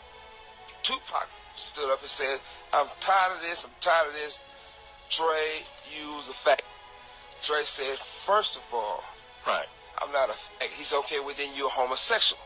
Tupac 0.83 1.29
stood 1.55 1.93
up 1.93 2.01
and 2.01 2.09
said, 2.09 2.41
"I'm 2.73 2.89
tired 3.01 3.37
of 3.37 3.43
this. 3.43 3.67
I'm 3.67 3.77
tired 3.81 4.09
of 4.09 4.15
this. 4.15 4.41
Dre 5.11 5.65
used 5.89 6.29
the 6.29 6.33
fact 6.35 6.63
Dre 7.43 7.61
said, 7.63 7.97
first 7.99 8.57
of 8.57 8.63
all, 8.75 9.03
Right. 9.47 9.67
I'm 10.03 10.13
not 10.13 10.29
a. 10.29 10.33
fag. 10.33 10.69
He's 10.77 10.93
okay 10.93 11.21
with 11.21 11.37
then 11.39 11.51
you're 11.57 11.71
homosexual. 11.71 12.43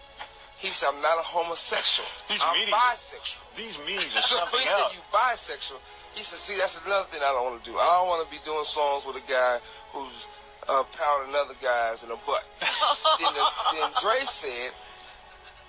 He 0.59 0.69
said, 0.69 0.91
I'm 0.95 1.03
not 1.03 1.19
a 1.19 1.23
homosexual. 1.23 2.07
These 2.29 2.43
I'm 2.45 2.55
meetings- 2.55 2.77
bisexual. 2.77 3.41
These 3.57 3.79
meetings 3.85 4.17
are 4.17 4.21
So 4.21 4.37
something 4.37 4.61
he 4.61 4.67
said, 4.67 4.79
else. 4.81 4.95
you 4.95 5.01
bisexual. 5.13 5.81
He 6.15 6.23
said, 6.23 6.39
see, 6.39 6.57
that's 6.59 6.79
another 6.87 7.05
thing 7.11 7.21
I 7.25 7.33
don't 7.35 7.51
want 7.51 7.65
to 7.65 7.71
do. 7.71 7.77
I 7.77 7.89
don't 7.99 8.07
want 8.09 8.23
to 8.25 8.31
be 8.31 8.39
doing 8.45 8.63
songs 8.65 9.05
with 9.07 9.17
a 9.17 9.27
guy 9.27 9.59
who's 9.93 10.27
uh, 10.69 10.85
pounding 10.95 11.35
other 11.35 11.57
guys 11.61 12.05
in 12.05 12.11
the 12.11 12.19
butt. 12.25 12.45
then, 12.61 13.33
the, 13.33 13.45
then 13.75 13.91
Dre 14.01 14.21
said, 14.25 14.71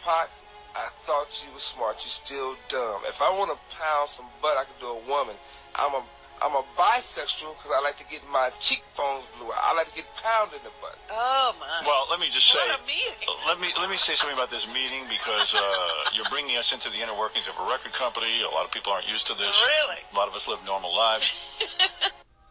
Pac, 0.03 0.29
I 0.75 0.87
thought 1.07 1.31
you 1.47 1.51
were 1.53 1.59
smart. 1.63 1.95
You're 2.03 2.11
still 2.13 2.55
dumb. 2.67 3.01
If 3.07 3.21
I 3.21 3.31
want 3.31 3.49
to 3.55 3.57
pound 3.75 4.09
some 4.09 4.27
butt, 4.41 4.57
I 4.59 4.65
can 4.65 4.75
do 4.79 4.87
a 4.87 5.01
woman. 5.09 5.35
I'm 5.75 5.95
a 5.95 6.03
I'm 6.43 6.59
a 6.59 6.65
bisexual 6.75 7.55
because 7.55 7.71
I 7.71 7.79
like 7.87 7.95
to 8.03 8.07
get 8.11 8.19
my 8.27 8.51
cheekbones 8.59 9.23
blue 9.39 9.47
out. 9.47 9.63
I 9.63 9.79
like 9.79 9.87
to 9.87 9.95
get 9.95 10.11
pounded 10.19 10.59
in 10.59 10.67
the 10.67 10.75
butt. 10.83 10.99
Oh 11.07 11.55
my. 11.55 11.87
Well, 11.87 12.03
let 12.11 12.19
me 12.19 12.27
just 12.27 12.51
say. 12.51 12.59
What 12.59 12.83
a 12.83 12.83
meeting. 12.83 13.31
Let 13.47 13.63
me 13.63 13.71
let 13.79 13.87
me 13.87 13.95
say 13.95 14.11
something 14.19 14.35
about 14.35 14.51
this 14.51 14.67
meeting 14.67 15.07
because 15.07 15.55
uh, 15.55 15.63
you're 16.19 16.27
bringing 16.27 16.59
us 16.59 16.75
into 16.75 16.91
the 16.91 16.99
inner 16.99 17.15
workings 17.15 17.47
of 17.47 17.55
a 17.55 17.65
record 17.71 17.95
company. 17.95 18.43
A 18.43 18.51
lot 18.51 18.67
of 18.67 18.75
people 18.75 18.91
aren't 18.91 19.07
used 19.07 19.23
to 19.31 19.35
this. 19.39 19.55
Really? 19.55 20.03
A 20.03 20.15
lot 20.19 20.27
of 20.27 20.35
us 20.35 20.51
live 20.51 20.59
normal 20.67 20.91
lives. 20.91 21.31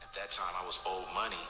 At 0.01 0.13
that 0.17 0.33
time, 0.33 0.57
I 0.57 0.65
was 0.65 0.81
owed 0.89 1.13
money, 1.13 1.45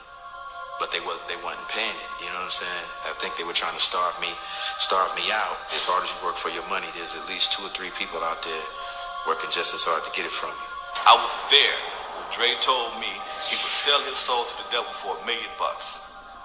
but 0.83 0.91
they 0.91 0.99
was 0.99 1.23
they 1.31 1.39
wasn't 1.39 1.63
paying 1.71 1.95
it. 1.95 2.11
You 2.19 2.27
know 2.35 2.43
what 2.43 2.51
I'm 2.51 2.59
saying? 2.59 2.85
I 3.07 3.15
think 3.23 3.39
they 3.39 3.47
were 3.47 3.55
trying 3.55 3.79
to 3.79 3.83
starve 3.83 4.19
me, 4.19 4.35
starve 4.83 5.15
me 5.15 5.31
out. 5.31 5.63
As 5.71 5.87
hard 5.87 6.03
as 6.03 6.11
you 6.11 6.19
work 6.19 6.35
for 6.35 6.51
your 6.51 6.67
money, 6.67 6.91
there's 6.91 7.15
at 7.15 7.23
least 7.31 7.55
two 7.55 7.63
or 7.63 7.71
three 7.71 7.95
people 7.95 8.19
out 8.19 8.43
there 8.43 8.65
working 9.31 9.47
just 9.47 9.71
as 9.71 9.87
hard 9.87 10.03
to 10.03 10.11
get 10.11 10.27
it 10.27 10.35
from 10.35 10.51
you. 10.51 10.69
I 11.07 11.15
was 11.15 11.31
there 11.47 11.79
when 11.79 12.02
Dre 12.31 12.55
told 12.61 12.99
me 12.99 13.11
he 13.49 13.55
would 13.57 13.71
sell 13.71 13.99
his 14.01 14.17
soul 14.17 14.45
to 14.45 14.55
the 14.63 14.69
devil 14.71 14.93
for 14.93 15.17
a 15.17 15.25
million 15.25 15.49
bucks. 15.57 15.99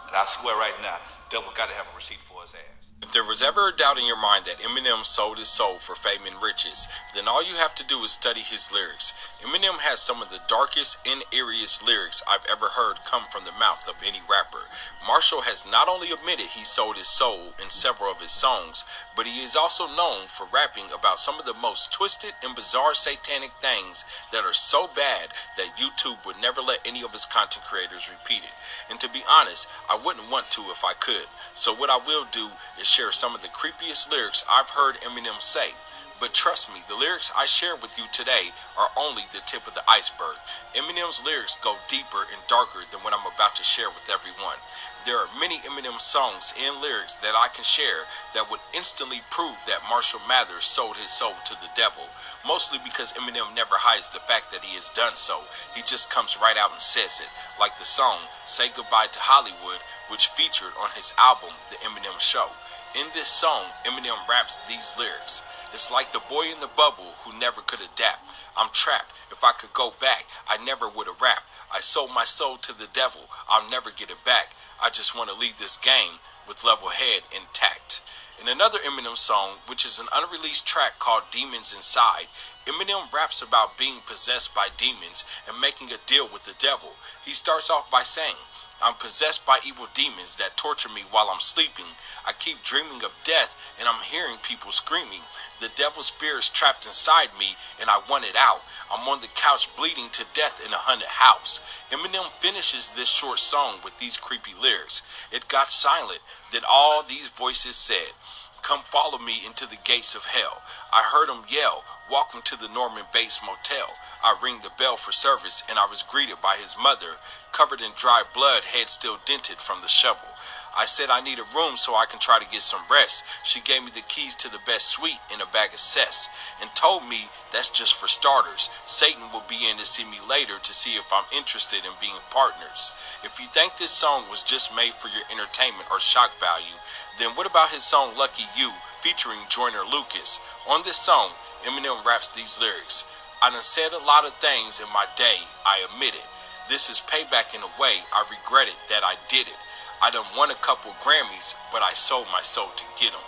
And 0.07 0.17
I 0.17 0.25
swear 0.27 0.57
right 0.57 0.75
now, 0.83 0.97
devil 1.31 1.53
got 1.55 1.69
to 1.69 1.75
have 1.75 1.87
a 1.93 1.97
receipt 1.97 2.19
for 2.19 2.43
his 2.43 2.55
ass. 2.55 2.88
If 3.01 3.13
there 3.13 3.25
was 3.25 3.41
ever 3.41 3.69
a 3.69 3.73
doubt 3.73 3.99
in 3.99 4.07
your 4.07 4.21
mind 4.21 4.45
that 4.45 4.59
Eminem 4.59 5.05
sold 5.05 5.39
his 5.39 5.49
soul 5.49 5.79
for 5.79 5.95
fame 5.95 6.27
and 6.27 6.43
riches, 6.43 6.89
then 7.15 7.29
all 7.29 7.43
you 7.43 7.55
have 7.55 7.75
to 7.77 7.87
do 7.87 8.03
is 8.03 8.11
study 8.11 8.41
his 8.41 8.73
lyrics. 8.73 9.13
Eminem 9.41 9.79
has 9.79 10.01
some 10.01 10.21
of 10.21 10.31
the 10.31 10.43
darkest 10.49 10.99
and 11.07 11.23
eeriest 11.33 11.83
lyrics 11.87 12.23
I've 12.29 12.45
ever 12.51 12.75
heard 12.75 13.05
come 13.07 13.25
from 13.31 13.45
the 13.45 13.53
mouth 13.53 13.89
of 13.89 14.03
any 14.05 14.21
rapper. 14.29 14.67
Marshall 15.07 15.43
has 15.43 15.65
not 15.65 15.89
only 15.89 16.11
admitted 16.11 16.49
he 16.49 16.65
sold 16.65 16.97
his 16.97 17.07
soul 17.07 17.55
in 17.63 17.71
several 17.71 18.11
of 18.11 18.21
his 18.21 18.33
songs, 18.33 18.85
but 19.15 19.27
he 19.27 19.43
is 19.43 19.55
also 19.55 19.87
known 19.87 20.27
for 20.27 20.47
rapping 20.53 20.91
about 20.93 21.19
some 21.21 21.39
of 21.39 21.47
the 21.47 21.55
most 21.55 21.93
twisted 21.93 22.35
and 22.43 22.57
bizarre 22.57 22.95
satanic 22.95 23.53
things 23.63 24.05
that 24.33 24.45
are 24.45 24.53
so 24.53 24.87
bad 24.87 25.31
that 25.57 25.79
YouTube 25.79 26.27
would 26.27 26.41
never 26.43 26.61
let 26.61 26.85
any 26.85 27.03
of 27.03 27.13
his 27.13 27.25
content 27.25 27.65
creators 27.65 28.11
repeat 28.11 28.43
it. 28.43 28.57
And 28.91 28.99
to 29.01 29.09
be 29.09 29.23
honest, 29.31 29.69
I 29.89 29.97
wouldn't 29.97 30.31
want 30.31 30.51
to 30.59 30.69
if 30.73 30.85
I 30.85 30.95
could. 30.99 31.31
So 31.55 31.73
what 31.73 31.91
I 31.91 31.97
will 31.97 32.27
do 32.31 32.49
is 32.79 32.88
share 32.89 33.13
some 33.13 33.35
of 33.35 33.43
the 33.43 33.49
creepiest 33.49 34.11
lyrics 34.11 34.45
I've 34.51 34.71
heard 34.71 34.97
Eminem 35.03 35.41
say. 35.41 35.75
But 36.21 36.35
trust 36.35 36.69
me, 36.73 36.83
the 36.89 36.97
lyrics 36.97 37.31
I 37.37 37.47
share 37.47 37.77
with 37.77 37.97
you 37.97 38.05
today 38.11 38.51
are 38.77 38.91
only 38.97 39.23
the 39.33 39.41
tip 39.47 39.69
of 39.69 39.75
the 39.75 39.89
iceberg. 39.89 40.43
Eminem's 40.75 41.23
lyrics 41.25 41.57
go 41.63 41.77
deeper 41.87 42.27
and 42.27 42.43
darker 42.49 42.83
than 42.91 43.01
what 43.01 43.15
I'm 43.15 43.27
about 43.27 43.55
to 43.57 43.63
share 43.63 43.89
with 43.89 44.11
everyone. 44.11 44.59
There 45.07 45.17
are 45.17 45.31
many 45.39 45.59
Eminem 45.59 46.01
songs 46.01 46.53
and 46.59 46.83
lyrics 46.83 47.15
that 47.23 47.39
I 47.39 47.47
can 47.49 47.63
share 47.63 48.11
that 48.35 48.51
would 48.51 48.61
instantly 48.75 49.23
prove 49.31 49.63
that 49.67 49.87
Marshall 49.89 50.21
Mathers 50.27 50.65
sold 50.65 50.97
his 50.97 51.13
soul 51.13 51.35
to 51.45 51.55
the 51.55 51.71
devil. 51.77 52.11
Mostly 52.45 52.79
because 52.83 53.13
Eminem 53.13 53.55
never 53.55 53.79
hides 53.79 54.09
the 54.09 54.19
fact 54.19 54.51
that 54.51 54.65
he 54.65 54.75
has 54.75 54.91
done 54.91 55.15
so. 55.15 55.47
He 55.75 55.83
just 55.83 56.11
comes 56.11 56.37
right 56.43 56.57
out 56.59 56.73
and 56.73 56.83
says 56.83 57.21
it. 57.21 57.31
Like 57.61 57.79
the 57.79 57.87
song 57.87 58.27
Say 58.45 58.69
Goodbye 58.75 59.13
to 59.13 59.21
Hollywood, 59.23 59.87
which 60.11 60.35
featured 60.35 60.75
on 60.81 60.91
his 60.97 61.15
album 61.17 61.55
The 61.71 61.77
Eminem 61.77 62.19
Show. 62.19 62.51
In 62.95 63.09
this 63.13 63.29
song, 63.29 63.67
Eminem 63.85 64.27
raps 64.29 64.59
these 64.69 64.95
lyrics. 64.99 65.43
It's 65.73 65.91
like 65.91 66.13
the 66.13 66.23
boy 66.29 66.51
in 66.51 66.61
the 66.61 66.71
bubble 66.75 67.15
who 67.21 67.39
never 67.39 67.61
could 67.61 67.81
adapt. 67.81 68.33
I'm 68.57 68.71
trapped. 68.73 69.13
If 69.31 69.45
I 69.45 69.53
could 69.53 69.73
go 69.75 69.93
back, 70.01 70.25
I 70.49 70.57
never 70.57 70.89
would 70.89 71.07
have 71.07 71.21
rapped. 71.21 71.45
I 71.73 71.81
sold 71.81 72.11
my 72.15 72.25
soul 72.25 72.57
to 72.57 72.73
the 72.73 72.89
devil. 72.93 73.29
I'll 73.49 73.69
never 73.69 73.91
get 73.91 74.11
it 74.11 74.25
back. 74.25 74.55
I 74.81 74.89
just 74.89 75.15
want 75.15 75.29
to 75.29 75.37
leave 75.37 75.59
this 75.59 75.77
game 75.77 76.21
with 76.49 76.65
level 76.65 76.89
head 76.89 77.23
intact. 77.31 78.01
In 78.41 78.49
another 78.49 78.79
Eminem 78.79 79.17
song, 79.17 79.59
which 79.67 79.85
is 79.85 79.99
an 79.99 80.07
unreleased 80.15 80.67
track 80.67 80.99
called 80.99 81.25
Demons 81.31 81.75
Inside, 81.75 82.29
Eminem 82.67 83.13
raps 83.13 83.43
about 83.43 83.77
being 83.77 84.01
possessed 84.07 84.55
by 84.55 84.69
demons 84.77 85.25
and 85.47 85.61
making 85.61 85.93
a 85.93 85.99
deal 86.07 86.27
with 86.27 86.45
the 86.45 86.55
devil. 86.59 86.95
He 87.25 87.33
starts 87.33 87.69
off 87.69 87.91
by 87.91 88.03
saying, 88.03 88.37
I'm 88.81 88.95
possessed 88.95 89.45
by 89.45 89.59
evil 89.67 89.89
demons 89.93 90.37
that 90.37 90.57
torture 90.57 90.89
me 90.89 91.03
while 91.11 91.31
I'm 91.33 91.41
sleeping. 91.41 91.99
I 92.25 92.33
keep 92.33 92.63
dreaming 92.63 93.03
of 93.03 93.15
death 93.25 93.57
and 93.79 93.89
I'm 93.89 94.03
hearing 94.03 94.37
people 94.41 94.71
screaming. 94.71 95.23
The 95.61 95.71
devil's 95.75 96.07
spirit's 96.07 96.49
trapped 96.49 96.87
inside 96.87 97.31
me 97.39 97.57
and 97.81 97.91
I 97.91 98.01
want 98.09 98.25
it 98.25 98.37
out. 98.37 98.63
I'm 98.91 99.09
on 99.09 99.21
the 99.21 99.27
couch 99.35 99.75
bleeding 99.77 100.11
to 100.13 100.25
death 100.33 100.61
in 100.65 100.73
a 100.73 100.77
haunted 100.77 101.09
house. 101.09 101.59
Eminem 101.91 102.31
finishes 102.31 102.91
this 102.91 103.09
short 103.09 103.41
song 103.41 103.79
with 103.83 103.99
these 103.99 104.17
creepy 104.17 104.53
lyrics. 104.61 105.03
It 105.33 105.49
got 105.49 105.73
silent. 105.73 106.21
Then 106.53 106.63
all 106.69 107.03
these 107.03 107.29
voices 107.29 107.75
said, 107.75 108.15
Come 108.63 108.83
follow 108.85 109.19
me 109.19 109.43
into 109.45 109.67
the 109.67 109.79
gates 109.83 110.15
of 110.15 110.27
hell. 110.27 110.63
I 110.93 111.03
heard 111.03 111.29
him 111.29 111.45
yell, 111.49 111.85
Welcome 112.11 112.41
to 112.45 112.57
the 112.57 112.73
Norman 112.73 113.05
Bates 113.13 113.41
Motel. 113.45 113.93
I 114.25 114.35
ring 114.43 114.61
the 114.63 114.73
bell 114.79 114.97
for 114.97 115.13
service, 115.13 115.63
and 115.69 115.79
I 115.79 115.85
was 115.85 116.03
greeted 116.03 116.41
by 116.41 116.57
his 116.57 116.75
mother, 116.75 117.21
covered 117.53 117.83
in 117.83 117.91
dry 117.95 118.23
blood, 118.33 118.65
head 118.65 118.89
still 118.89 119.19
dented 119.27 119.59
from 119.59 119.83
the 119.83 119.89
shovel. 119.89 120.29
I 120.75 120.87
said 120.87 121.11
I 121.11 121.21
need 121.21 121.39
a 121.39 121.55
room 121.55 121.77
so 121.77 121.97
I 121.97 122.07
can 122.07 122.19
try 122.19 122.39
to 122.39 122.49
get 122.51 122.63
some 122.63 122.81
rest. 122.91 123.25
She 123.45 123.61
gave 123.61 123.85
me 123.85 123.91
the 123.95 124.01
keys 124.01 124.35
to 124.37 124.51
the 124.51 124.65
best 124.65 124.87
suite 124.87 125.21
in 125.33 125.43
a 125.43 125.47
bag 125.47 125.75
of 125.75 125.81
cess 125.81 126.31
and 126.63 126.71
told 126.75 127.05
me 127.05 127.29
that's 127.53 127.69
just 127.69 127.95
for 127.95 128.09
starters. 128.09 128.71
Satan 128.87 129.29
will 129.31 129.45
be 129.47 129.69
in 129.69 129.77
to 129.77 129.85
see 129.85 130.05
me 130.05 130.17
later 130.27 130.59
to 130.63 130.73
see 130.73 130.93
if 130.93 131.13
I'm 131.13 131.29
interested 131.37 131.85
in 131.85 131.93
being 132.01 132.25
partners. 132.31 132.93
If 133.23 133.39
you 133.39 133.49
think 133.49 133.77
this 133.77 133.91
song 133.91 134.25
was 134.31 134.43
just 134.43 134.75
made 134.75 134.95
for 134.95 135.09
your 135.09 135.29
entertainment 135.31 135.91
or 135.91 136.01
shock 136.01 136.39
value, 136.41 136.81
then 137.19 137.37
what 137.37 137.47
about 137.47 137.71
his 137.71 137.85
song 137.85 138.17
Lucky 138.17 138.45
You 138.57 138.73
featuring 139.03 139.41
Joyner 139.51 139.85
Lucas? 139.85 140.39
On 140.67 140.83
this 140.85 140.97
song, 140.97 141.33
Eminem 141.65 142.05
raps 142.05 142.29
these 142.29 142.59
lyrics. 142.61 143.05
I 143.41 143.51
done 143.51 143.63
said 143.63 143.93
a 143.93 143.99
lot 143.99 144.27
of 144.27 144.35
things 144.35 144.81
in 144.81 144.89
my 144.93 145.07
day, 145.17 145.47
I 145.65 145.87
admit 145.89 146.15
it. 146.15 146.27
This 146.69 146.91
is 146.91 147.01
payback 147.01 147.55
in 147.55 147.63
a 147.63 147.81
way 147.81 148.05
I 148.13 148.25
regret 148.29 148.69
it 148.69 148.77
that 148.89 149.03
I 149.03 149.15
did 149.29 149.49
it. 149.49 149.57
I 150.03 150.11
done 150.11 150.27
won 150.37 150.51
a 150.51 150.55
couple 150.55 150.93
Grammys, 151.01 151.55
but 151.73 151.83
I 151.83 151.93
sold 151.93 152.27
my 152.33 152.43
soul 152.43 152.71
to 152.77 152.85
get 152.99 153.15
'em. 153.15 153.21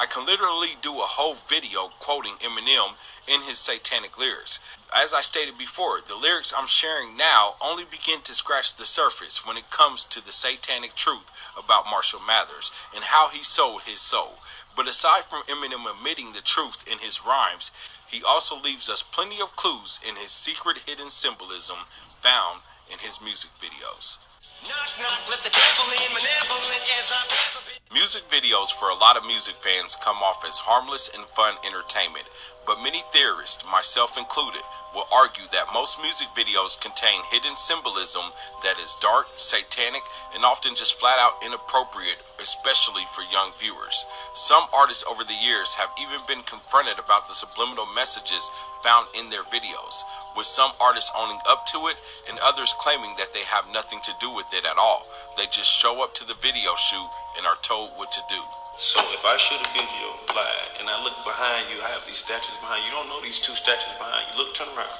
I 0.00 0.06
can 0.06 0.24
literally 0.24 0.76
do 0.80 1.00
a 1.00 1.06
whole 1.06 1.34
video 1.34 1.88
quoting 1.98 2.36
Eminem 2.38 2.94
in 3.26 3.42
his 3.42 3.58
satanic 3.58 4.16
lyrics. 4.16 4.60
As 4.94 5.12
I 5.12 5.22
stated 5.22 5.58
before, 5.58 6.00
the 6.00 6.14
lyrics 6.14 6.54
I'm 6.56 6.68
sharing 6.68 7.16
now 7.16 7.56
only 7.60 7.84
begin 7.84 8.22
to 8.22 8.34
scratch 8.34 8.76
the 8.76 8.86
surface 8.86 9.44
when 9.44 9.56
it 9.56 9.70
comes 9.70 10.04
to 10.04 10.24
the 10.24 10.30
satanic 10.30 10.94
truth 10.94 11.32
about 11.56 11.90
Marshall 11.90 12.20
Mathers 12.20 12.70
and 12.94 13.04
how 13.04 13.28
he 13.28 13.42
sold 13.42 13.82
his 13.82 14.00
soul. 14.00 14.38
But 14.78 14.86
aside 14.86 15.24
from 15.24 15.42
Eminem 15.50 15.90
admitting 15.90 16.34
the 16.34 16.40
truth 16.40 16.86
in 16.86 16.98
his 16.98 17.26
rhymes, 17.26 17.72
he 18.06 18.22
also 18.22 18.54
leaves 18.54 18.88
us 18.88 19.02
plenty 19.02 19.42
of 19.42 19.56
clues 19.56 19.98
in 20.08 20.14
his 20.14 20.30
secret 20.30 20.86
hidden 20.86 21.10
symbolism 21.10 21.90
found 22.22 22.62
in 22.86 23.00
his 23.00 23.20
music 23.20 23.50
videos. 23.58 24.18
Knock, 24.62 24.86
knock, 25.02 25.18
let 25.26 25.42
the 25.42 25.50
devil 25.50 25.90
in, 25.98 26.14
malevolent 26.14 26.86
as 26.94 27.10
I've 27.10 27.26
ever 27.26 27.60
been. 27.66 27.82
Music 27.90 28.22
videos 28.30 28.70
for 28.70 28.88
a 28.88 28.94
lot 28.94 29.16
of 29.16 29.26
music 29.26 29.56
fans 29.58 29.98
come 29.98 30.22
off 30.22 30.46
as 30.46 30.62
harmless 30.62 31.10
and 31.10 31.26
fun 31.26 31.58
entertainment, 31.66 32.30
but 32.68 32.84
many 32.84 33.00
theorists, 33.16 33.64
myself 33.64 34.18
included, 34.18 34.60
will 34.94 35.08
argue 35.10 35.48
that 35.52 35.72
most 35.72 35.96
music 36.02 36.28
videos 36.36 36.78
contain 36.78 37.24
hidden 37.32 37.56
symbolism 37.56 38.28
that 38.62 38.76
is 38.78 38.94
dark, 39.00 39.26
satanic, 39.36 40.02
and 40.34 40.44
often 40.44 40.74
just 40.76 41.00
flat 41.00 41.18
out 41.18 41.40
inappropriate, 41.40 42.20
especially 42.38 43.08
for 43.16 43.22
young 43.32 43.52
viewers. 43.58 44.04
Some 44.34 44.68
artists 44.70 45.02
over 45.08 45.24
the 45.24 45.40
years 45.40 45.80
have 45.80 45.88
even 45.96 46.20
been 46.28 46.44
confronted 46.44 46.98
about 47.00 47.26
the 47.26 47.32
subliminal 47.32 47.88
messages 47.96 48.50
found 48.84 49.08
in 49.16 49.30
their 49.30 49.48
videos, 49.48 50.04
with 50.36 50.44
some 50.44 50.72
artists 50.78 51.10
owning 51.16 51.40
up 51.48 51.64
to 51.72 51.88
it 51.88 51.96
and 52.28 52.38
others 52.44 52.76
claiming 52.76 53.16
that 53.16 53.32
they 53.32 53.48
have 53.48 53.64
nothing 53.72 54.00
to 54.04 54.12
do 54.20 54.28
with 54.28 54.52
it 54.52 54.68
at 54.68 54.76
all. 54.76 55.08
They 55.38 55.48
just 55.48 55.72
show 55.72 56.04
up 56.04 56.12
to 56.20 56.24
the 56.26 56.36
video 56.36 56.76
shoot 56.76 57.08
and 57.38 57.46
are 57.46 57.56
told 57.64 57.96
what 57.96 58.12
to 58.12 58.20
do. 58.28 58.44
So 58.78 59.02
if 59.10 59.26
I 59.26 59.34
shoot 59.34 59.58
a 59.58 59.70
video 59.74 60.06
live 60.38 60.70
and 60.78 60.86
I 60.86 61.02
look 61.02 61.18
behind 61.26 61.66
you, 61.66 61.82
I 61.82 61.90
have 61.90 62.06
these 62.06 62.22
statues 62.22 62.54
behind 62.62 62.86
you. 62.86 62.94
You 62.94 62.94
don't 62.94 63.10
know 63.10 63.18
these 63.18 63.42
two 63.42 63.58
statues 63.58 63.90
behind 63.98 64.22
you. 64.30 64.38
Look, 64.38 64.54
turn 64.54 64.70
around. 64.70 64.94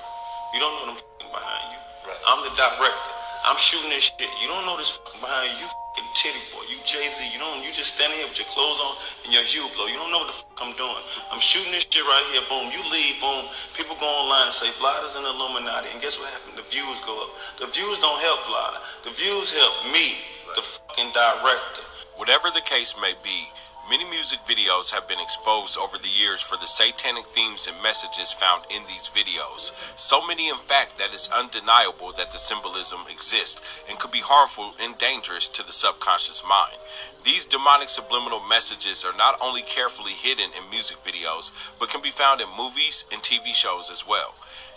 You 0.51 0.59
don't 0.59 0.75
know 0.83 0.91
them 0.91 0.99
f***ing 0.99 1.31
behind 1.31 1.67
you. 1.71 1.81
Right. 2.03 2.19
I'm 2.27 2.43
the 2.43 2.51
director. 2.59 3.13
I'm 3.47 3.55
shooting 3.55 3.95
this 3.95 4.11
shit. 4.11 4.27
You 4.43 4.51
don't 4.51 4.67
know 4.67 4.75
this 4.75 4.99
behind 5.23 5.55
you, 5.63 5.71
fucking 5.71 6.11
titty 6.19 6.43
boy. 6.51 6.67
You 6.67 6.83
Jay 6.83 7.07
Z. 7.07 7.23
You 7.31 7.39
don't. 7.39 7.63
You 7.63 7.71
just 7.71 7.95
standing 7.95 8.19
here 8.19 8.27
with 8.27 8.35
your 8.35 8.51
clothes 8.51 8.83
on 8.83 8.99
and 9.23 9.31
your 9.31 9.47
hue 9.47 9.63
blow. 9.79 9.87
You 9.87 9.95
don't 9.95 10.11
know 10.11 10.27
what 10.27 10.35
the 10.35 10.39
fuck 10.43 10.59
I'm 10.59 10.75
doing. 10.75 10.99
I'm 11.31 11.39
shooting 11.39 11.71
this 11.71 11.87
shit 11.87 12.03
right 12.03 12.27
here. 12.35 12.43
Boom. 12.51 12.75
You 12.75 12.83
leave. 12.91 13.23
Boom. 13.23 13.47
People 13.79 13.95
go 14.03 14.11
online 14.11 14.51
and 14.51 14.57
say 14.59 14.75
Vlada's 14.83 15.15
an 15.15 15.23
Illuminati. 15.23 15.95
And 15.95 16.03
guess 16.03 16.19
what 16.19 16.27
happened? 16.35 16.59
The 16.59 16.67
views 16.67 16.99
go 17.07 17.15
up. 17.15 17.31
The 17.63 17.71
views 17.71 18.03
don't 18.03 18.19
help 18.27 18.43
Vlada. 18.43 18.83
The 19.07 19.15
views 19.15 19.55
help 19.55 19.95
me, 19.95 20.19
the 20.59 20.67
fucking 20.67 21.15
director. 21.15 21.87
Whatever 22.19 22.51
the 22.51 22.67
case 22.67 22.99
may 22.99 23.15
be, 23.23 23.47
many 23.89 24.05
music 24.05 24.41
videos 24.47 24.93
have 24.93 25.09
been 25.09 25.19
exposed 25.21 25.79
over 25.79 25.97
the 25.97 26.09
years 26.09 26.43
for 26.43 26.57
the 26.57 26.67
satanic 26.67 27.25
themes 27.27 27.67
and 27.67 27.83
messages 27.83 28.33
found 28.33 28.63
in 28.69 28.83
these 28.87 29.09
videos. 29.09 29.73
So 29.99 30.27
many, 30.27 30.49
in 30.49 30.59
fact, 30.59 30.99
that 30.99 31.15
it's 31.15 31.31
undeniable 31.31 32.13
that 32.13 32.31
the 32.31 32.39
symbolism 32.39 33.01
exists 33.11 33.63
and 33.89 33.99
could 33.99 34.11
be 34.11 34.21
harmful 34.21 34.75
and 34.79 34.99
dangerous 34.99 35.49
to 35.49 35.65
the 35.65 35.73
subconscious 35.73 36.43
mind. 36.47 36.77
These 37.25 37.47
demonic 37.47 37.89
subliminal 37.89 38.41
messages 38.41 39.05
are 39.05 39.17
not 39.17 39.39
only 39.41 39.63
carefully 39.63 40.13
hidden 40.13 40.51
in 40.53 40.69
music 40.71 40.99
videos, 41.03 41.51
but 41.81 41.89
can 41.89 42.03
be 42.03 42.11
found 42.11 42.43
in 42.43 42.49
movies 42.59 43.05
and 43.11 43.23
TV 43.23 43.55
shows 43.55 43.91
as 43.91 44.07
well. 44.07 44.35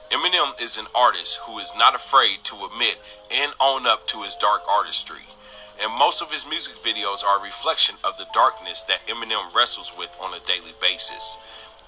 Eminem 0.09 0.59
is 0.61 0.77
an 0.77 0.87
artist 0.95 1.39
who 1.45 1.59
is 1.59 1.73
not 1.77 1.95
afraid 1.95 2.43
to 2.45 2.65
admit 2.65 2.97
and 3.29 3.53
own 3.59 3.85
up 3.85 4.07
to 4.07 4.21
his 4.21 4.35
dark 4.35 4.61
artistry 4.69 5.27
and 5.81 5.91
most 5.97 6.21
of 6.21 6.31
his 6.31 6.45
music 6.45 6.75
videos 6.75 7.23
are 7.23 7.39
a 7.39 7.43
reflection 7.43 7.95
of 8.03 8.15
the 8.17 8.27
darkness 8.33 8.83
that 8.83 9.05
Eminem 9.07 9.53
wrestles 9.53 9.93
with 9.97 10.15
on 10.21 10.33
a 10.33 10.45
daily 10.45 10.73
basis. 10.79 11.37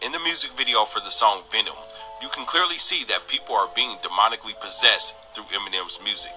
In 0.01 0.11
the 0.11 0.19
music 0.19 0.51
video 0.51 0.83
for 0.83 0.99
the 0.99 1.11
song 1.11 1.43
Venom, 1.51 1.77
you 2.21 2.27
can 2.29 2.45
clearly 2.45 2.79
see 2.79 3.03
that 3.05 3.27
people 3.27 3.55
are 3.55 3.69
being 3.75 3.97
demonically 3.97 4.59
possessed 4.59 5.15
through 5.35 5.45
Eminem's 5.45 5.99
music. 6.03 6.33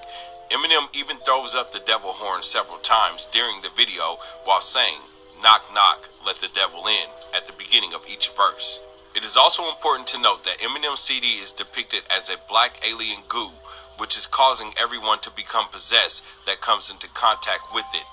Eminem 0.51 0.95
even 0.95 1.17
throws 1.19 1.55
up 1.55 1.73
the 1.73 1.81
devil 1.81 2.13
horn 2.13 2.43
several 2.43 2.79
times 2.79 3.27
during 3.33 3.63
the 3.63 3.71
video 3.75 4.19
while 4.45 4.61
saying, 4.61 5.01
Knock, 5.43 5.63
knock, 5.73 6.09
let 6.25 6.37
the 6.37 6.49
devil 6.55 6.87
in, 6.87 7.09
at 7.35 7.47
the 7.47 7.53
beginning 7.53 7.95
of 7.95 8.05
each 8.09 8.31
verse. 8.37 8.81
It 9.15 9.25
is 9.25 9.37
also 9.37 9.69
important 9.69 10.07
to 10.09 10.21
note 10.21 10.45
that 10.45 10.59
Eminem's 10.59 11.01
CD 11.01 11.41
is 11.41 11.53
depicted 11.53 12.03
as 12.11 12.29
a 12.29 12.37
black 12.49 12.87
alien 12.87 13.23
goo 13.29 13.51
which 13.99 14.17
is 14.17 14.27
causing 14.27 14.73
everyone 14.77 15.21
to 15.21 15.31
become 15.31 15.69
possessed 15.69 16.25
that 16.47 16.61
comes 16.61 16.91
into 16.91 17.09
contact 17.09 17.75
with 17.75 17.87
it. 17.95 18.05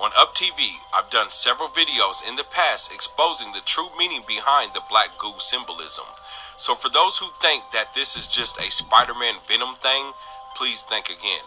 On 0.00 0.10
Up 0.18 0.34
TV, 0.34 0.76
I've 0.92 1.08
done 1.08 1.30
several 1.30 1.68
videos 1.68 2.26
in 2.26 2.36
the 2.36 2.44
past 2.44 2.92
exposing 2.92 3.52
the 3.52 3.64
true 3.64 3.88
meaning 3.96 4.22
behind 4.28 4.72
the 4.74 4.82
black 4.90 5.16
goo 5.16 5.32
symbolism. 5.38 6.04
So 6.58 6.74
for 6.74 6.90
those 6.90 7.18
who 7.18 7.28
think 7.40 7.64
that 7.72 7.94
this 7.94 8.16
is 8.16 8.26
just 8.26 8.60
a 8.60 8.70
Spider-Man 8.70 9.36
Venom 9.48 9.76
thing, 9.76 10.12
please 10.54 10.82
think 10.82 11.06
again. 11.06 11.44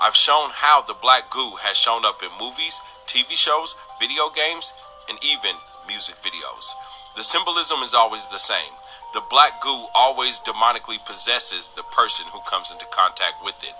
I've 0.00 0.16
shown 0.16 0.48
how 0.52 0.80
the 0.80 0.96
black 0.96 1.28
goo 1.28 1.60
has 1.60 1.76
shown 1.76 2.06
up 2.06 2.22
in 2.22 2.30
movies, 2.40 2.80
TV 3.06 3.36
shows, 3.36 3.76
video 4.00 4.30
games, 4.30 4.72
and 5.08 5.18
even 5.22 5.56
music 5.86 6.16
videos. 6.24 6.72
The 7.16 7.24
symbolism 7.24 7.82
is 7.82 7.92
always 7.92 8.24
the 8.28 8.38
same. 8.38 8.79
The 9.12 9.22
black 9.28 9.60
goo 9.60 9.86
always 9.92 10.38
demonically 10.38 11.04
possesses 11.04 11.70
the 11.74 11.82
person 11.82 12.26
who 12.32 12.38
comes 12.46 12.70
into 12.70 12.86
contact 12.86 13.42
with 13.44 13.58
it. 13.64 13.74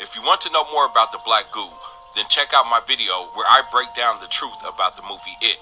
If 0.00 0.16
you 0.16 0.22
want 0.22 0.40
to 0.40 0.50
know 0.50 0.64
more 0.72 0.86
about 0.86 1.12
the 1.12 1.22
black 1.24 1.52
goo, 1.52 1.70
then 2.16 2.26
check 2.28 2.52
out 2.52 2.66
my 2.66 2.80
video 2.84 3.30
where 3.34 3.46
I 3.46 3.62
break 3.70 3.94
down 3.94 4.18
the 4.20 4.26
truth 4.26 4.58
about 4.66 4.96
the 4.96 5.02
movie 5.02 5.38
It. 5.40 5.58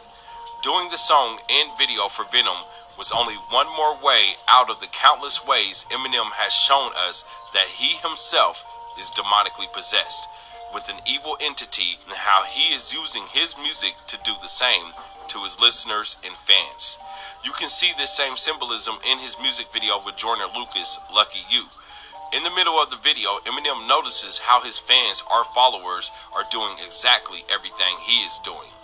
Doing 0.63 0.89
the 0.89 0.97
song 0.97 1.41
and 1.51 1.77
video 1.77 2.09
for 2.09 2.25
Venom 2.33 2.65
was 2.97 3.13
only 3.13 3.35
one 3.35 3.69
more 3.69 3.95
way 3.95 4.37
out 4.49 4.71
of 4.71 4.81
the 4.81 4.89
countless 4.89 5.45
ways 5.45 5.85
Eminem 5.91 6.33
has 6.41 6.55
shown 6.55 6.93
us 6.97 7.25
that 7.53 7.77
he 7.77 7.97
himself 8.01 8.65
is 8.99 9.11
demonically 9.11 9.71
possessed 9.73 10.29
with 10.73 10.89
an 10.89 11.01
evil 11.07 11.37
entity 11.41 11.99
and 12.09 12.17
how 12.25 12.45
he 12.45 12.73
is 12.75 12.95
using 12.95 13.25
his 13.33 13.55
music 13.59 13.95
to 14.07 14.17
do 14.25 14.33
the 14.41 14.49
same 14.49 14.93
to 15.31 15.45
his 15.45 15.61
listeners 15.61 16.17
and 16.27 16.35
fans. 16.35 16.99
You 17.45 17.53
can 17.53 17.69
see 17.69 17.93
this 17.97 18.11
same 18.11 18.37
symbolism 18.37 18.97
in 19.09 19.19
his 19.19 19.37
music 19.41 19.67
video 19.73 20.01
with 20.05 20.17
Joyner 20.17 20.51
Lucas, 20.55 20.99
Lucky 21.15 21.47
You. 21.49 21.67
In 22.35 22.43
the 22.43 22.51
middle 22.51 22.75
of 22.75 22.91
the 22.91 22.97
video, 22.97 23.39
Eminem 23.47 23.87
notices 23.87 24.51
how 24.51 24.63
his 24.63 24.81
fans 24.81 25.23
or 25.31 25.45
followers 25.45 26.11
are 26.35 26.45
doing 26.51 26.77
exactly 26.85 27.45
everything 27.53 28.03
he 28.07 28.27
is 28.27 28.41
doing. 28.43 28.75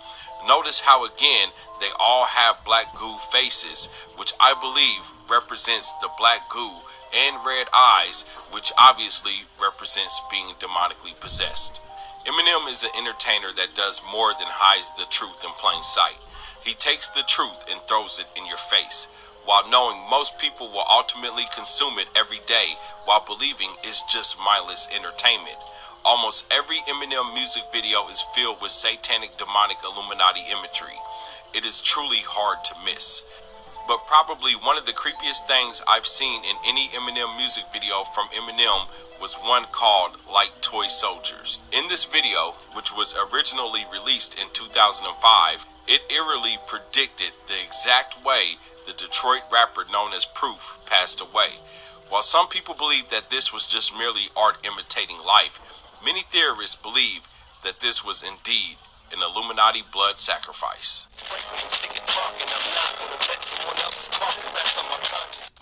Notice 0.47 0.81
how 0.81 1.03
again 1.05 1.49
they 1.81 1.91
all 1.99 2.25
have 2.25 2.63
black 2.63 2.95
goo 2.95 3.17
faces, 3.17 3.89
which 4.15 4.31
I 4.39 4.53
believe 4.53 5.11
represents 5.29 5.91
the 5.99 6.09
black 6.17 6.49
goo, 6.49 6.79
and 7.13 7.45
red 7.45 7.67
eyes, 7.73 8.23
which 8.51 8.71
obviously 8.77 9.43
represents 9.61 10.21
being 10.31 10.55
demonically 10.59 11.19
possessed. 11.19 11.81
Eminem 12.25 12.71
is 12.71 12.83
an 12.83 12.91
entertainer 12.97 13.51
that 13.55 13.75
does 13.75 14.01
more 14.11 14.31
than 14.31 14.47
hides 14.47 14.91
the 14.97 15.05
truth 15.09 15.43
in 15.43 15.51
plain 15.59 15.83
sight. 15.83 16.19
He 16.67 16.73
takes 16.73 17.07
the 17.07 17.23
truth 17.23 17.63
and 17.71 17.79
throws 17.87 18.19
it 18.19 18.27
in 18.37 18.45
your 18.45 18.57
face, 18.57 19.07
while 19.45 19.69
knowing 19.69 20.01
most 20.09 20.37
people 20.37 20.67
will 20.67 20.83
ultimately 20.91 21.45
consume 21.55 21.97
it 21.97 22.09
every 22.13 22.41
day 22.45 22.75
while 23.05 23.23
believing 23.25 23.69
it's 23.83 24.01
just 24.01 24.37
mindless 24.37 24.85
entertainment. 24.93 25.55
Almost 26.03 26.45
every 26.51 26.79
Eminem 26.79 27.33
music 27.33 27.63
video 27.71 28.09
is 28.09 28.25
filled 28.35 28.61
with 28.61 28.71
satanic 28.71 29.37
demonic 29.37 29.77
Illuminati 29.81 30.41
imagery. 30.51 30.99
It 31.53 31.63
is 31.63 31.79
truly 31.79 32.19
hard 32.27 32.65
to 32.65 32.75
miss. 32.83 33.21
But 33.87 34.05
probably 34.05 34.51
one 34.51 34.77
of 34.77 34.85
the 34.85 34.91
creepiest 34.91 35.47
things 35.47 35.81
I've 35.87 36.05
seen 36.05 36.43
in 36.43 36.57
any 36.67 36.89
Eminem 36.89 37.37
music 37.37 37.63
video 37.71 38.03
from 38.03 38.27
Eminem 38.27 38.89
was 39.21 39.35
one 39.35 39.63
called 39.71 40.17
Like 40.29 40.59
Toy 40.59 40.87
Soldiers. 40.87 41.63
In 41.71 41.87
this 41.87 42.03
video, 42.03 42.55
which 42.73 42.91
was 42.93 43.15
originally 43.15 43.85
released 43.89 44.37
in 44.37 44.47
2005, 44.51 45.65
it 45.87 46.01
eerily 46.11 46.57
predicted 46.67 47.31
the 47.47 47.63
exact 47.65 48.25
way 48.25 48.57
the 48.85 48.91
Detroit 48.91 49.43
rapper 49.49 49.85
known 49.89 50.11
as 50.11 50.25
Proof 50.25 50.77
passed 50.85 51.21
away. 51.21 51.59
While 52.09 52.23
some 52.23 52.49
people 52.49 52.75
believe 52.75 53.07
that 53.07 53.29
this 53.29 53.53
was 53.53 53.65
just 53.67 53.97
merely 53.97 54.27
art 54.35 54.57
imitating 54.65 55.19
life, 55.25 55.61
many 56.03 56.23
theorists 56.23 56.75
believe 56.75 57.21
that 57.63 57.79
this 57.79 58.03
was 58.03 58.21
indeed 58.21 58.75
an 59.11 59.19
Illuminati 59.21 59.83
blood 59.91 60.19
sacrifice. 60.19 61.07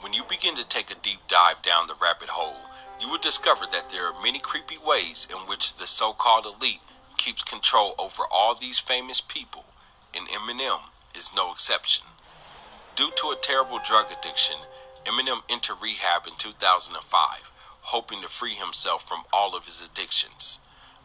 When 0.01 0.13
you 0.13 0.23
begin 0.29 0.55
to 0.55 0.67
take 0.67 0.91
a 0.91 0.95
deep 0.95 1.19
dive 1.27 1.61
down 1.61 1.87
the 1.87 1.95
rabbit 2.01 2.29
hole, 2.29 2.69
you 3.01 3.09
will 3.09 3.17
discover 3.17 3.65
that 3.71 3.89
there 3.89 4.07
are 4.07 4.21
many 4.21 4.39
creepy 4.39 4.77
ways 4.77 5.27
in 5.29 5.37
which 5.47 5.77
the 5.77 5.87
so 5.87 6.13
called 6.13 6.45
elite 6.45 6.81
keeps 7.17 7.43
control 7.43 7.95
over 7.97 8.23
all 8.31 8.55
these 8.55 8.79
famous 8.79 9.21
people 9.21 9.65
and 10.15 10.27
Eminem 10.29 10.79
is 11.15 11.31
no 11.35 11.51
exception. 11.51 12.05
Due 12.95 13.11
to 13.17 13.27
a 13.27 13.35
terrible 13.41 13.79
drug 13.79 14.05
addiction, 14.11 14.55
Eminem 15.05 15.41
entered 15.49 15.77
rehab 15.81 16.25
in 16.25 16.33
2005, 16.37 17.51
hoping 17.81 18.21
to 18.21 18.29
free 18.29 18.53
himself 18.53 19.07
from 19.07 19.23
all 19.33 19.55
of 19.55 19.65
his 19.65 19.81
addictions. 19.81 20.59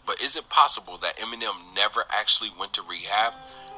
But 0.07 0.21
is 0.21 0.37
it 0.37 0.49
possible 0.49 0.97
that 0.99 1.19
Eminem 1.19 1.75
never 1.75 2.05
actually 2.11 2.51
went 2.59 2.73
to 2.75 2.83
rehab, 2.83 3.35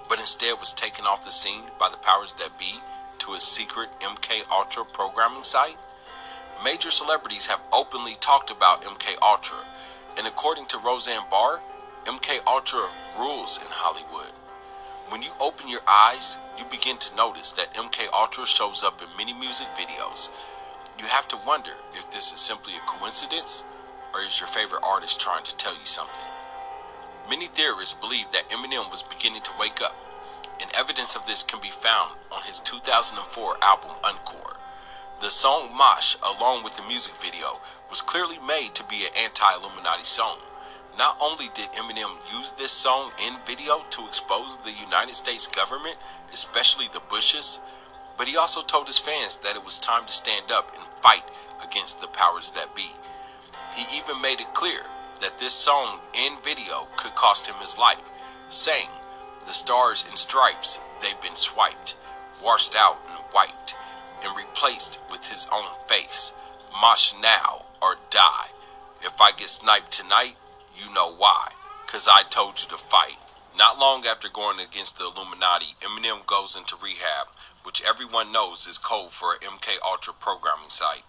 but 0.09 0.19
instead 0.19 0.59
was 0.59 0.73
taken 0.73 1.05
off 1.07 1.25
the 1.25 1.31
scene 1.31 1.65
by 1.79 1.89
the 1.89 1.97
powers 1.97 2.35
that 2.39 2.59
be 2.59 2.81
to 3.19 3.35
a 3.35 3.41
secret 3.41 3.89
MK 4.01 4.51
Ultra 4.51 4.85
programming 4.85 5.45
site? 5.45 5.79
Major 6.65 6.91
celebrities 6.91 7.47
have 7.47 7.61
openly 7.73 8.15
talked 8.15 8.51
about 8.51 8.83
MK 8.83 9.17
Ultra, 9.21 9.65
and 10.17 10.27
according 10.27 10.67
to 10.67 10.79
Roseanne 10.79 11.25
Barr, 11.31 11.61
MK 12.05 12.41
Ultra 12.47 12.91
rules 13.19 13.57
in 13.59 13.69
Hollywood. 13.69 14.33
When 15.09 15.23
you 15.23 15.31
open 15.41 15.69
your 15.69 15.83
eyes, 15.87 16.37
you 16.59 16.65
begin 16.65 16.99
to 16.99 17.17
notice 17.17 17.53
that 17.53 17.75
MK 17.75 18.13
Ultra 18.13 18.47
shows 18.47 18.83
up 18.83 19.03
in 19.03 19.09
many 19.17 19.33
music 19.33 19.67
videos. 19.77 20.31
You 20.99 21.07
have 21.07 21.27
to 21.29 21.39
wonder 21.47 21.73
if 21.95 22.11
this 22.11 22.33
is 22.33 22.41
simply 22.41 22.75
a 22.77 22.87
coincidence 22.87 23.63
or 24.15 24.21
is 24.21 24.41
your 24.41 24.49
favorite 24.49 24.83
artist 24.83 25.21
trying 25.21 25.45
to 25.45 25.57
tell 25.57 25.75
you 25.75 25.87
something. 25.87 26.25
Many 27.29 27.47
theorists 27.47 27.95
believe 27.95 28.31
that 28.33 28.51
Eminem 28.51 28.91
was 28.91 29.03
beginning 29.03 29.43
to 29.43 29.51
wake 29.59 29.81
up, 29.81 29.97
and 30.61 30.71
evidence 30.75 31.17
of 31.17 31.27
this 31.27 31.43
can 31.43 31.61
be 31.61 31.71
found 31.71 32.13
on 32.31 32.43
his 32.43 32.61
2004 32.61 33.57
album 33.63 33.93
Encore. 34.05 34.57
The 35.21 35.31
song 35.31 35.75
Mosh, 35.77 36.17
along 36.23 36.65
with 36.65 36.77
the 36.77 36.83
music 36.83 37.15
video, 37.17 37.61
was 37.89 38.01
clearly 38.01 38.39
made 38.39 38.75
to 38.75 38.85
be 38.85 39.07
an 39.07 39.13
anti 39.17 39.55
Illuminati 39.55 40.05
song. 40.05 40.39
Not 40.99 41.17
only 41.21 41.49
did 41.55 41.73
Eminem 41.73 42.19
use 42.31 42.53
this 42.53 42.73
song 42.73 43.13
in 43.25 43.37
video 43.47 43.85
to 43.91 44.07
expose 44.07 44.59
the 44.59 44.73
United 44.73 45.15
States 45.15 45.47
government, 45.47 45.97
especially 46.33 46.89
the 46.93 47.01
Bushes, 47.09 47.61
but 48.19 48.29
he 48.29 48.37
also 48.37 48.63
told 48.63 48.89
his 48.89 48.99
fans 48.99 49.37
that 49.39 49.57
it 49.57 49.65
was 49.65 49.79
time 49.79 50.07
to 50.07 50.13
stand 50.13 50.51
up 50.51 50.73
and 50.75 51.03
fight 51.03 51.25
against 51.63 52.01
the 52.01 52.09
powers 52.09 52.51
that 52.53 52.75
be. 52.75 52.91
He 53.75 53.97
even 53.97 54.21
made 54.21 54.41
it 54.41 54.55
clear 54.55 54.83
that 55.21 55.39
this 55.39 55.55
song 55.55 56.01
and 56.15 56.43
video 56.45 56.89
could 56.97 57.15
cost 57.15 57.47
him 57.47 57.57
his 57.57 57.79
life, 57.79 58.11
saying, 58.49 58.89
The 59.47 59.55
stars 59.55 60.05
and 60.09 60.19
stripes, 60.19 60.79
they've 61.01 61.21
been 61.23 61.37
swiped, 61.37 61.95
washed 62.43 62.75
out 62.77 62.99
and 63.09 63.25
wiped, 63.35 63.75
and 64.23 64.37
replaced 64.37 64.99
with 65.11 65.27
his 65.27 65.47
own 65.53 65.67
face. 65.87 66.33
Mosh 66.81 67.13
now 67.21 67.67
or 67.81 67.97
die. 68.11 68.49
If 69.03 69.21
I 69.21 69.33
get 69.33 69.49
sniped 69.51 69.91
tonight, 69.93 70.37
You 70.75 70.93
know 70.93 71.13
why. 71.15 71.53
Cause 71.87 72.09
I 72.09 72.23
told 72.23 72.61
you 72.63 72.69
to 72.69 72.77
fight. 72.79 73.19
Not 73.57 73.79
long 73.79 74.07
after 74.07 74.29
going 74.29 74.59
against 74.59 74.99
the 74.99 75.05
Illuminati, 75.05 75.77
Eminem 75.83 76.25
goes 76.27 76.57
into 76.57 76.77
rehab, 76.83 77.29
which 77.63 77.83
everyone 77.83 78.33
knows 78.33 78.67
is 78.67 78.79
code 78.79 79.13
for 79.13 79.35
a 79.35 79.39
MK 79.39 79.77
Ultra 79.85 80.15
programming 80.15 80.71
site. 80.71 81.05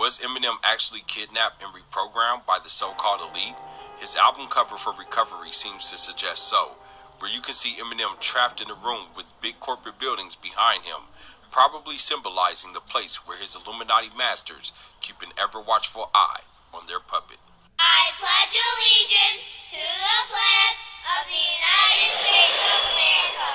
Was 0.00 0.16
Eminem 0.16 0.56
actually 0.64 1.04
kidnapped 1.06 1.62
and 1.62 1.76
reprogrammed 1.76 2.46
by 2.46 2.56
the 2.56 2.70
so-called 2.70 3.20
elite? 3.20 3.60
His 3.98 4.16
album 4.16 4.46
cover 4.48 4.78
for 4.78 4.94
Recovery 4.96 5.52
seems 5.52 5.90
to 5.90 5.98
suggest 5.98 6.48
so, 6.48 6.80
where 7.18 7.30
you 7.30 7.42
can 7.42 7.52
see 7.52 7.76
Eminem 7.76 8.18
trapped 8.18 8.62
in 8.62 8.70
a 8.70 8.80
room 8.80 9.12
with 9.14 9.26
big 9.42 9.60
corporate 9.60 10.00
buildings 10.00 10.34
behind 10.34 10.84
him, 10.84 11.12
probably 11.52 11.98
symbolizing 11.98 12.72
the 12.72 12.80
place 12.80 13.28
where 13.28 13.36
his 13.36 13.54
Illuminati 13.54 14.08
masters 14.16 14.72
keep 15.02 15.20
an 15.20 15.36
ever 15.36 15.60
watchful 15.60 16.08
eye 16.14 16.48
on 16.72 16.86
their 16.86 17.00
puppet. 17.04 17.36
I 17.78 18.08
pledge 18.16 18.56
allegiance 18.56 19.68
to 19.68 19.84
the 19.84 20.20
flag 20.32 20.80
of 21.12 21.28
the 21.28 21.44
United 21.44 22.12
States 22.24 22.56
of 22.72 22.80
America. 22.88 23.48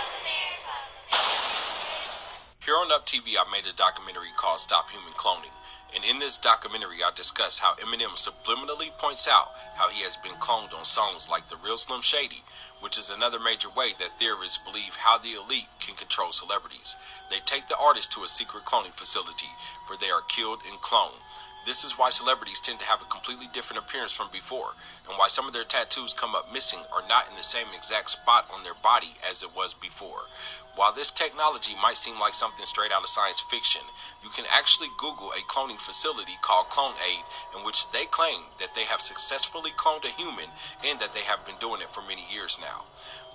Here 2.62 2.78
on 2.78 2.92
Up 2.94 3.10
TV, 3.10 3.34
I 3.34 3.50
made 3.50 3.66
a 3.66 3.74
documentary 3.74 4.30
called 4.38 4.60
Stop 4.60 4.92
Human 4.92 5.14
Cloning. 5.14 5.50
And 5.96 6.04
in 6.04 6.20
this 6.20 6.38
documentary, 6.38 7.00
I 7.06 7.12
discuss 7.16 7.60
how 7.60 7.76
Eminem 7.76 8.20
subliminally 8.20 8.92
points 9.00 9.30
out 9.32 9.52
how 9.76 9.88
he 9.88 10.04
has 10.04 10.18
been 10.18 10.34
cloned 10.34 10.74
on 10.78 10.84
songs 10.84 11.30
like 11.30 11.48
The 11.48 11.56
Real 11.56 11.78
Slim 11.78 12.02
Shady, 12.02 12.44
which 12.82 12.98
is 12.98 13.10
another 13.10 13.40
major 13.40 13.70
way 13.70 13.94
that 14.00 14.20
theorists 14.20 14.58
believe 14.58 14.96
how 14.96 15.18
the 15.18 15.34
elite 15.34 15.72
can 15.80 15.96
control 15.96 16.34
celebrities. 16.34 16.98
They 17.32 17.40
take 17.46 17.70
the 17.70 17.80
artist 17.80 18.12
to 18.12 18.24
a 18.24 18.28
secret 18.28 18.66
cloning 18.66 18.92
facility 18.92 19.48
where 19.88 19.98
they 19.98 20.12
are 20.12 20.22
killed 20.28 20.60
and 20.70 20.80
cloned. 20.80 21.24
This 21.66 21.84
is 21.84 21.98
why 21.98 22.12
celebrities 22.12 22.60
tend 22.60 22.78
to 22.80 22.86
have 22.86 23.02
a 23.02 23.06
completely 23.06 23.48
different 23.52 23.82
appearance 23.82 24.12
from 24.12 24.30
before, 24.32 24.78
and 25.10 25.18
why 25.18 25.28
some 25.30 25.48
of 25.48 25.54
their 25.54 25.64
tattoos 25.64 26.14
come 26.14 26.36
up 26.36 26.54
missing 26.54 26.80
or 26.94 27.02
not 27.10 27.28
in 27.28 27.36
the 27.36 27.44
same 27.44 27.66
exact 27.74 28.12
spot 28.12 28.48
on 28.54 28.64
their 28.64 28.76
body 28.76 29.18
as 29.28 29.42
it 29.42 29.56
was 29.56 29.74
before. 29.74 30.30
While 30.76 30.94
this 30.94 31.12
technology 31.12 31.74
might 31.82 31.98
seem 31.98 32.20
like 32.20 32.36
something 32.36 32.66
straight 32.66 32.92
out 32.92 33.02
of 33.02 33.10
science 33.10 33.40
fiction, 33.40 33.82
you 34.22 34.30
can 34.30 34.46
actually 34.52 34.90
Google 35.00 35.32
a 35.32 35.42
cloning 35.50 35.80
facility 35.80 36.38
called 36.42 36.68
Clonaid, 36.70 37.26
in 37.58 37.66
which 37.66 37.90
they 37.92 38.06
claim 38.06 38.54
that 38.60 38.76
they 38.76 38.84
have 38.84 39.02
successfully 39.02 39.72
cloned 39.72 40.06
a 40.06 40.10
human 40.10 40.54
and 40.86 41.00
that 41.00 41.14
they 41.14 41.22
have 41.22 41.46
been 41.48 41.56
doing 41.60 41.82
it 41.82 41.90
for 41.90 42.02
many 42.02 42.26
years 42.32 42.60
now. 42.62 42.84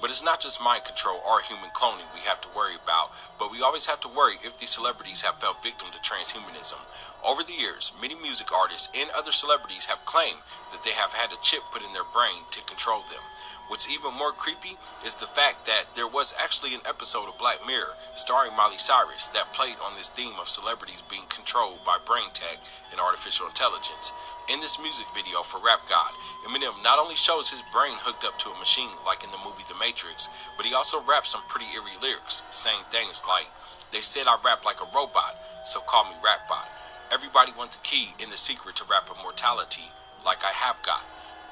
But 0.00 0.10
it's 0.10 0.24
not 0.24 0.40
just 0.40 0.62
mind 0.62 0.84
control 0.84 1.20
or 1.28 1.42
human 1.42 1.70
cloning 1.70 2.08
we 2.14 2.20
have 2.20 2.40
to 2.40 2.48
worry 2.56 2.74
about, 2.74 3.12
but 3.38 3.52
we 3.52 3.60
always 3.60 3.86
have 3.86 4.00
to 4.00 4.08
worry 4.08 4.36
if 4.42 4.58
these 4.58 4.70
celebrities 4.70 5.20
have 5.20 5.36
fell 5.36 5.56
victim 5.62 5.88
to 5.92 5.98
transhumanism. 5.98 6.78
Over 7.24 7.42
the 7.42 7.52
years, 7.52 7.92
many 8.00 8.14
music 8.14 8.50
artists 8.50 8.88
and 8.96 9.10
other 9.10 9.32
celebrities 9.32 9.86
have 9.86 10.04
claimed 10.06 10.40
that 10.72 10.82
they 10.84 10.94
have 10.94 11.12
had 11.12 11.32
a 11.32 11.42
chip 11.42 11.62
put 11.72 11.82
in 11.82 11.92
their 11.92 12.06
brain 12.12 12.46
to 12.50 12.64
control 12.64 13.02
them. 13.10 13.22
What's 13.70 13.86
even 13.86 14.18
more 14.18 14.34
creepy 14.34 14.74
is 15.06 15.14
the 15.14 15.30
fact 15.30 15.62
that 15.70 15.94
there 15.94 16.10
was 16.10 16.34
actually 16.34 16.74
an 16.74 16.82
episode 16.82 17.30
of 17.30 17.38
Black 17.38 17.62
Mirror 17.62 17.94
starring 18.16 18.50
Miley 18.58 18.82
Cyrus 18.82 19.30
that 19.30 19.54
played 19.54 19.78
on 19.78 19.94
this 19.94 20.10
theme 20.10 20.34
of 20.42 20.50
celebrities 20.50 21.06
being 21.06 21.30
controlled 21.30 21.78
by 21.86 22.02
brain 22.02 22.34
tech 22.34 22.58
and 22.90 22.98
artificial 22.98 23.46
intelligence. 23.46 24.10
In 24.50 24.58
this 24.58 24.82
music 24.82 25.06
video 25.14 25.46
for 25.46 25.62
Rap 25.62 25.86
God, 25.86 26.10
Eminem 26.42 26.82
not 26.82 26.98
only 26.98 27.14
shows 27.14 27.54
his 27.54 27.62
brain 27.70 27.94
hooked 28.02 28.26
up 28.26 28.42
to 28.42 28.50
a 28.50 28.58
machine 28.58 28.90
like 29.06 29.22
in 29.22 29.30
the 29.30 29.38
movie 29.46 29.62
The 29.70 29.78
Matrix, 29.78 30.26
but 30.58 30.66
he 30.66 30.74
also 30.74 30.98
raps 31.06 31.30
some 31.30 31.46
pretty 31.46 31.70
eerie 31.70 31.94
lyrics, 32.02 32.42
saying 32.50 32.90
things 32.90 33.22
like, 33.22 33.46
They 33.94 34.02
said 34.02 34.26
I 34.26 34.34
rap 34.42 34.66
like 34.66 34.82
a 34.82 34.90
robot, 34.90 35.38
so 35.62 35.78
call 35.78 36.10
me 36.10 36.18
Rapbot. 36.18 36.66
Everybody 37.14 37.54
wants 37.54 37.78
the 37.78 37.86
key 37.86 38.18
in 38.18 38.34
the 38.34 38.36
secret 38.36 38.74
to 38.82 38.84
rap 38.90 39.06
immortality, 39.06 39.94
like 40.24 40.44
I 40.44 40.52
have 40.52 40.82
got. 40.82 41.02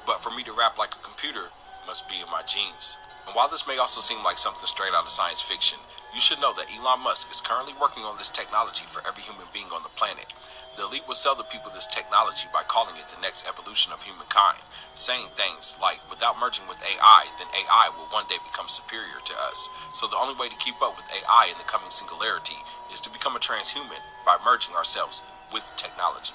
But 0.05 0.21
for 0.21 0.29
me 0.29 0.43
to 0.43 0.53
rap 0.53 0.77
like 0.77 0.95
a 0.95 1.05
computer 1.05 1.49
must 1.85 2.09
be 2.09 2.21
in 2.21 2.29
my 2.31 2.41
genes. 2.45 2.97
And 3.25 3.35
while 3.35 3.49
this 3.49 3.67
may 3.67 3.77
also 3.77 4.01
seem 4.01 4.23
like 4.23 4.37
something 4.37 4.65
straight 4.65 4.93
out 4.93 5.05
of 5.05 5.13
science 5.13 5.41
fiction, 5.41 5.77
you 6.13 6.19
should 6.19 6.41
know 6.41 6.53
that 6.57 6.73
Elon 6.73 7.05
Musk 7.05 7.29
is 7.29 7.41
currently 7.41 7.73
working 7.77 8.01
on 8.01 8.17
this 8.17 8.29
technology 8.33 8.85
for 8.89 9.05
every 9.05 9.21
human 9.21 9.45
being 9.53 9.69
on 9.69 9.83
the 9.83 9.93
planet. 9.93 10.33
The 10.77 10.85
elite 10.85 11.05
will 11.05 11.13
sell 11.13 11.35
the 11.35 11.45
people 11.45 11.69
this 11.69 11.85
technology 11.85 12.49
by 12.49 12.63
calling 12.65 12.97
it 12.97 13.05
the 13.13 13.21
next 13.21 13.45
evolution 13.45 13.93
of 13.93 14.01
humankind, 14.01 14.65
saying 14.95 15.29
things 15.37 15.77
like, 15.77 16.01
without 16.09 16.39
merging 16.41 16.65
with 16.65 16.81
AI, 16.81 17.29
then 17.37 17.53
AI 17.53 17.93
will 17.93 18.09
one 18.09 18.25
day 18.25 18.41
become 18.41 18.65
superior 18.65 19.21
to 19.25 19.33
us. 19.37 19.69
So 19.93 20.07
the 20.07 20.17
only 20.17 20.33
way 20.33 20.49
to 20.49 20.57
keep 20.57 20.81
up 20.81 20.97
with 20.97 21.05
AI 21.13 21.53
in 21.53 21.57
the 21.61 21.69
coming 21.69 21.93
singularity 21.93 22.57
is 22.93 23.01
to 23.01 23.13
become 23.13 23.35
a 23.35 23.43
transhuman 23.43 24.01
by 24.25 24.41
merging 24.41 24.73
ourselves 24.73 25.21
with 25.53 25.65
technology. 25.77 26.33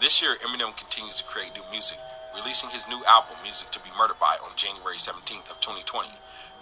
This 0.00 0.24
year, 0.24 0.40
Eminem 0.40 0.72
continues 0.80 1.20
to 1.20 1.28
create 1.28 1.52
new 1.52 1.68
music, 1.68 2.00
releasing 2.32 2.72
his 2.72 2.88
new 2.88 3.04
album, 3.04 3.36
Music 3.44 3.68
to 3.68 3.84
Be 3.84 3.92
Murdered 4.00 4.16
By, 4.16 4.40
on 4.40 4.56
January 4.56 4.96
17th 4.96 5.52
of 5.52 5.60
2020. 5.60 6.08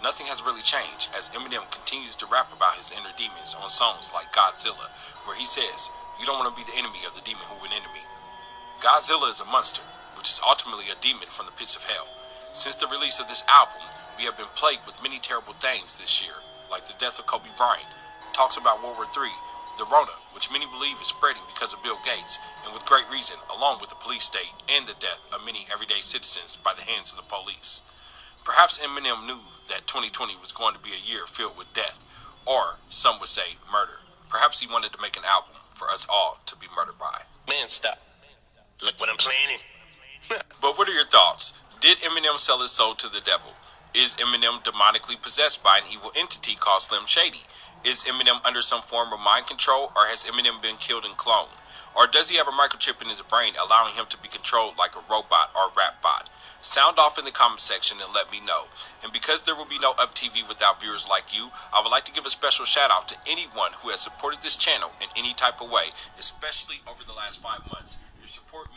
Nothing 0.03 0.27
has 0.27 0.43
really 0.43 0.59
changed 0.59 1.07
as 1.15 1.31
Eminem 1.31 1.63
continues 1.71 2.19
to 2.19 2.27
rap 2.27 2.51
about 2.51 2.75
his 2.75 2.91
inner 2.91 3.15
demons 3.15 3.55
on 3.55 3.71
songs 3.71 4.11
like 4.11 4.35
Godzilla, 4.35 4.91
where 5.23 5.39
he 5.39 5.47
says, 5.47 5.87
You 6.19 6.27
don't 6.27 6.35
want 6.35 6.51
to 6.51 6.59
be 6.59 6.67
the 6.67 6.75
enemy 6.75 7.07
of 7.07 7.15
the 7.15 7.23
demon 7.23 7.47
who 7.47 7.55
would 7.63 7.71
enemy. 7.71 8.03
Godzilla 8.83 9.31
is 9.31 9.39
a 9.39 9.47
monster, 9.47 9.87
which 10.19 10.27
is 10.27 10.43
ultimately 10.43 10.91
a 10.91 10.99
demon 10.99 11.31
from 11.31 11.47
the 11.47 11.55
pits 11.55 11.79
of 11.79 11.87
hell. 11.87 12.11
Since 12.51 12.75
the 12.75 12.91
release 12.91 13.23
of 13.23 13.31
this 13.31 13.47
album, 13.47 13.87
we 14.19 14.27
have 14.27 14.35
been 14.35 14.51
plagued 14.51 14.83
with 14.83 14.99
many 14.99 15.15
terrible 15.15 15.55
things 15.63 15.95
this 15.95 16.19
year, 16.19 16.43
like 16.67 16.91
the 16.91 16.99
death 16.99 17.15
of 17.15 17.31
Kobe 17.31 17.55
Bryant, 17.55 17.87
talks 18.35 18.59
about 18.59 18.83
World 18.83 18.99
War 18.99 19.07
III, 19.07 19.31
the 19.79 19.87
Rona, 19.87 20.19
which 20.35 20.51
many 20.51 20.67
believe 20.67 20.99
is 20.99 21.07
spreading 21.07 21.41
because 21.47 21.71
of 21.73 21.81
Bill 21.81 21.97
Gates, 22.03 22.37
and 22.65 22.73
with 22.73 22.85
great 22.85 23.09
reason, 23.09 23.39
along 23.47 23.79
with 23.79 23.89
the 23.89 23.95
police 23.95 24.25
state 24.25 24.51
and 24.67 24.85
the 24.85 24.99
death 24.99 25.23
of 25.31 25.45
many 25.45 25.65
everyday 25.71 26.01
citizens 26.01 26.59
by 26.59 26.73
the 26.75 26.83
hands 26.83 27.11
of 27.11 27.17
the 27.17 27.23
police. 27.23 27.81
Perhaps 28.43 28.77
Eminem 28.77 29.25
knew 29.25 29.39
that 29.71 29.87
2020 29.87 30.35
was 30.35 30.51
going 30.51 30.75
to 30.75 30.83
be 30.83 30.91
a 30.91 30.99
year 30.99 31.25
filled 31.25 31.57
with 31.57 31.73
death, 31.73 32.03
or 32.45 32.83
some 32.89 33.19
would 33.19 33.29
say 33.31 33.55
murder. 33.71 34.03
Perhaps 34.27 34.59
he 34.59 34.67
wanted 34.67 34.91
to 34.91 35.01
make 35.01 35.15
an 35.15 35.23
album 35.23 35.55
for 35.73 35.89
us 35.89 36.05
all 36.11 36.39
to 36.45 36.57
be 36.57 36.67
murdered 36.75 36.99
by. 36.99 37.23
Man, 37.47 37.69
stop. 37.69 37.99
Look 38.83 38.99
what 38.99 39.09
I'm 39.09 39.17
planning. 39.17 39.63
But 40.61 40.77
what 40.77 40.89
are 40.89 40.93
your 40.93 41.07
thoughts? 41.07 41.53
Did 41.79 41.99
Eminem 41.99 42.37
sell 42.37 42.59
his 42.59 42.71
soul 42.71 42.93
to 42.95 43.07
the 43.07 43.21
devil? 43.21 43.53
Is 43.93 44.15
Eminem 44.15 44.61
demonically 44.61 45.19
possessed 45.19 45.63
by 45.63 45.79
an 45.79 45.85
evil 45.91 46.11
entity 46.15 46.55
called 46.55 46.81
Slim 46.81 47.05
Shady? 47.07 47.43
Is 47.83 48.03
Eminem 48.03 48.43
under 48.45 48.61
some 48.61 48.81
form 48.81 49.13
of 49.13 49.19
mind 49.19 49.47
control, 49.47 49.93
or 49.95 50.07
has 50.07 50.25
Eminem 50.25 50.61
been 50.61 50.75
killed 50.75 51.05
and 51.05 51.15
cloned? 51.15 51.55
Or 51.95 52.07
does 52.07 52.29
he 52.29 52.37
have 52.37 52.47
a 52.47 52.51
microchip 52.51 53.01
in 53.01 53.07
his 53.07 53.21
brain 53.21 53.53
allowing 53.55 53.95
him 53.95 54.05
to 54.09 54.17
be 54.17 54.27
controlled 54.27 54.77
like 54.77 54.95
a 54.95 55.03
robot 55.09 55.51
or 55.55 55.71
rap 55.75 56.01
bot? 56.01 56.29
Sound 56.61 56.99
off 56.99 57.17
in 57.17 57.23
the 57.23 57.31
comment 57.31 57.61
section 57.61 57.99
and 58.03 58.13
let 58.13 58.31
me 58.31 58.41
know. 58.41 58.67
And 59.01 59.13
because 59.13 59.43
there 59.43 59.55
will 59.55 59.65
be 59.65 59.79
no 59.79 59.91
Up 59.91 60.13
TV 60.13 60.45
without 60.45 60.81
viewers 60.81 61.07
like 61.07 61.31
you, 61.31 61.51
I 61.73 61.81
would 61.81 61.89
like 61.89 62.03
to 62.05 62.11
give 62.11 62.25
a 62.25 62.29
special 62.29 62.65
shout 62.65 62.91
out 62.91 63.07
to 63.07 63.17
anyone 63.25 63.71
who 63.79 63.89
has 63.89 64.01
supported 64.01 64.41
this 64.43 64.57
channel 64.57 64.91
in 64.99 65.07
any 65.15 65.33
type 65.33 65.61
of 65.61 65.71
way, 65.71 65.95
especially 66.19 66.83
over 66.83 67.05
the 67.07 67.13
last 67.13 67.39
five 67.39 67.63
months. 67.71 67.95
Your 68.19 68.27
support 68.27 68.67
means 68.67 68.67